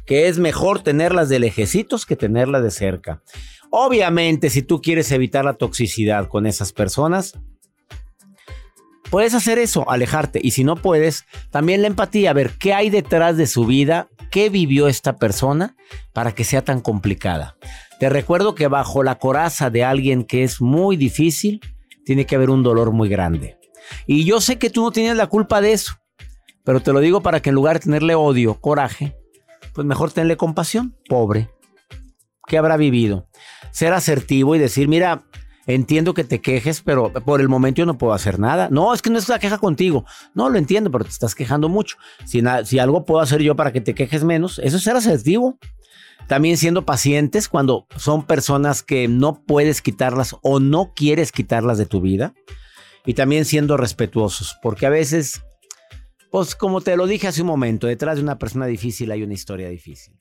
que 0.06 0.28
es 0.28 0.38
mejor 0.38 0.84
tenerlas 0.84 1.30
de 1.30 1.39
lejecitos 1.39 2.06
que 2.06 2.17
tenerlas 2.17 2.62
de 2.62 2.72
cerca. 2.72 3.24
Obviamente, 3.72 4.50
si 4.50 4.62
tú 4.62 4.82
quieres 4.82 5.12
evitar 5.12 5.45
la 5.45 5.54
toxicidad 5.54 6.28
con 6.28 6.45
esas 6.45 6.74
personas, 6.74 7.39
puedes 9.10 9.34
hacer 9.34 9.60
eso, 9.60 9.89
alejarte. 9.89 10.41
Y 10.43 10.52
si 10.52 10.65
no 10.65 10.76
puedes, 10.76 11.24
también 11.52 11.82
la 11.82 11.88
empatía, 11.88 12.34
ver 12.34 12.52
qué 12.60 12.74
hay 12.74 12.89
detrás 12.89 13.38
de 13.38 13.48
su 13.48 13.65
vida, 13.65 14.10
qué 14.30 14.50
vivió 14.50 14.89
esta 14.89 15.15
persona 15.15 15.78
para 16.12 16.34
que 16.34 16.43
sea 16.43 16.63
tan 16.63 16.82
complicada. 16.82 17.56
Te 18.00 18.10
recuerdo 18.10 18.56
que 18.56 18.67
bajo 18.67 19.04
la 19.04 19.19
coraza 19.19 19.69
de 19.69 19.86
alguien 19.86 20.26
que 20.26 20.43
es 20.43 20.60
muy 20.60 20.98
difícil, 20.98 21.62
tiene 22.04 22.26
que 22.26 22.36
haber 22.36 22.50
un 22.50 22.63
dolor 22.63 22.91
muy 22.91 23.08
grande. 23.08 23.59
Y 24.08 24.25
yo 24.25 24.41
sé 24.41 24.58
que 24.58 24.69
tú 24.69 24.84
no 24.84 24.91
tienes 24.91 25.17
la 25.17 25.28
culpa 25.28 25.62
de 25.62 25.73
eso, 25.73 25.93
pero 26.63 26.82
te 26.82 26.93
lo 26.93 26.99
digo 26.99 27.21
para 27.21 27.41
que 27.41 27.49
en 27.49 27.56
lugar 27.56 27.78
de 27.78 27.86
tenerle 27.86 28.15
odio, 28.15 28.56
coraje, 28.56 29.15
pues 29.73 29.86
mejor 29.86 30.12
tenerle 30.12 30.38
compasión, 30.38 30.95
pobre. 31.08 31.49
¿Qué 32.47 32.58
habrá 32.58 32.78
vivido? 32.78 33.28
Ser 33.71 33.93
asertivo 33.93 34.56
y 34.56 34.60
decir, 34.60 34.88
mira, 34.88 35.23
entiendo 35.67 36.13
que 36.13 36.23
te 36.23 36.41
quejes, 36.41 36.82
pero 36.82 37.13
por 37.13 37.41
el 37.41 37.49
momento 37.49 37.80
yo 37.80 37.86
no 37.86 37.97
puedo 37.97 38.13
hacer 38.13 38.39
nada. 38.39 38.69
No, 38.71 38.93
es 38.93 39.02
que 39.02 39.10
no 39.10 39.19
es 39.19 39.30
la 39.30 39.39
queja 39.39 39.60
contigo. 39.60 40.06
No, 40.34 40.49
lo 40.49 40.58
entiendo, 40.58 40.89
pero 40.91 41.06
te 41.06 41.12
estás 41.12 41.36
quejando 41.36 41.69
mucho. 41.69 41.97
Si, 42.25 42.41
si 42.65 42.80
algo 42.80 43.06
puedo 43.06 43.21
hacer 43.21 43.41
yo 43.41 43.56
para 43.56 43.71
que 43.71 43.82
te 43.82 43.93
quejes 43.93 44.23
menos, 44.23 44.60
eso 44.60 44.78
es 44.78 44.84
ser 44.84 44.95
asertivo. 44.95 45.58
También 46.28 46.58
siendo 46.58 46.86
pacientes 46.86 47.49
cuando 47.49 47.88
son 47.95 48.25
personas 48.25 48.84
que 48.84 49.08
no 49.08 49.41
puedes 49.43 49.82
quitarlas 49.82 50.36
o 50.41 50.60
no 50.60 50.93
quieres 50.95 51.32
quitarlas 51.32 51.78
de 51.78 51.86
tu 51.86 52.02
vida 52.02 52.34
y 53.06 53.14
también 53.14 53.46
siendo 53.46 53.78
respetuosos, 53.78 54.58
porque 54.62 54.86
a 54.86 54.90
veces, 54.90 55.42
pues 56.32 56.56
como 56.56 56.82
te 56.82 56.96
lo 56.98 57.08
dije 57.08 57.28
hace 57.28 57.42
un 57.42 57.48
momento, 57.48 57.88
detrás 57.88 58.18
de 58.18 58.24
una 58.24 58.38
persona 58.38 58.66
difícil 58.66 59.12
hay 59.12 59.24
una 59.24 59.34
historia 59.34 59.70
difícil. 59.70 60.14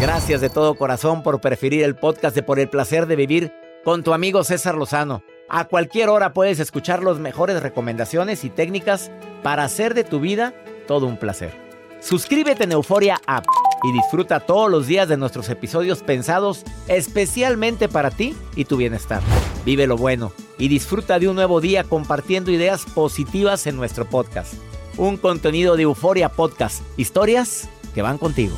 Gracias 0.00 0.40
de 0.40 0.50
todo 0.50 0.74
corazón 0.74 1.22
por 1.22 1.40
preferir 1.40 1.82
el 1.84 1.94
podcast 1.94 2.34
de 2.34 2.42
Por 2.42 2.58
el 2.58 2.68
placer 2.68 3.06
de 3.06 3.16
vivir 3.16 3.52
con 3.84 4.02
tu 4.02 4.12
amigo 4.12 4.42
César 4.44 4.74
Lozano. 4.74 5.22
A 5.48 5.66
cualquier 5.66 6.08
hora 6.08 6.32
puedes 6.32 6.60
escuchar 6.60 7.02
las 7.02 7.18
mejores 7.18 7.62
recomendaciones 7.62 8.44
y 8.44 8.50
técnicas 8.50 9.10
para 9.42 9.64
hacer 9.64 9.94
de 9.94 10.04
tu 10.04 10.20
vida 10.20 10.54
todo 10.86 11.06
un 11.06 11.16
placer. 11.16 11.52
Suscríbete 12.00 12.64
en 12.64 12.72
Euforia 12.72 13.20
App 13.26 13.44
y 13.82 13.92
disfruta 13.92 14.40
todos 14.40 14.70
los 14.70 14.86
días 14.86 15.08
de 15.08 15.16
nuestros 15.16 15.48
episodios 15.48 16.02
pensados 16.02 16.64
especialmente 16.88 17.88
para 17.88 18.10
ti 18.10 18.34
y 18.56 18.64
tu 18.64 18.76
bienestar. 18.76 19.22
Vive 19.64 19.86
lo 19.86 19.96
bueno 19.96 20.32
y 20.58 20.68
disfruta 20.68 21.18
de 21.18 21.28
un 21.28 21.36
nuevo 21.36 21.60
día 21.60 21.84
compartiendo 21.84 22.50
ideas 22.50 22.84
positivas 22.84 23.66
en 23.66 23.76
nuestro 23.76 24.04
podcast. 24.04 24.54
Un 24.96 25.16
contenido 25.16 25.76
de 25.76 25.84
Euforia 25.84 26.28
Podcast, 26.28 26.82
historias 26.96 27.68
que 27.94 28.02
van 28.02 28.18
contigo. 28.18 28.54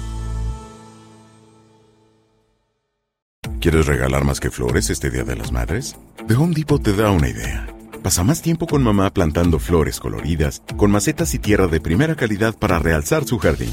¿Quieres 3.60 3.87
regalar 3.87 4.24
más 4.24 4.40
que 4.40 4.50
flores 4.50 4.90
este 4.90 5.10
Día 5.10 5.24
de 5.24 5.37
las 5.37 5.50
Madres? 5.50 5.96
The 6.28 6.34
Home 6.34 6.54
Depot 6.54 6.82
te 6.82 6.92
da 6.92 7.10
una 7.10 7.30
idea. 7.30 7.66
Pasa 8.02 8.22
más 8.22 8.42
tiempo 8.42 8.66
con 8.66 8.82
mamá 8.82 9.08
plantando 9.08 9.58
flores 9.58 10.00
coloridas, 10.00 10.62
con 10.76 10.90
macetas 10.90 11.32
y 11.32 11.38
tierra 11.38 11.66
de 11.68 11.80
primera 11.80 12.14
calidad 12.14 12.54
para 12.54 12.78
realzar 12.78 13.24
su 13.24 13.38
jardín. 13.38 13.72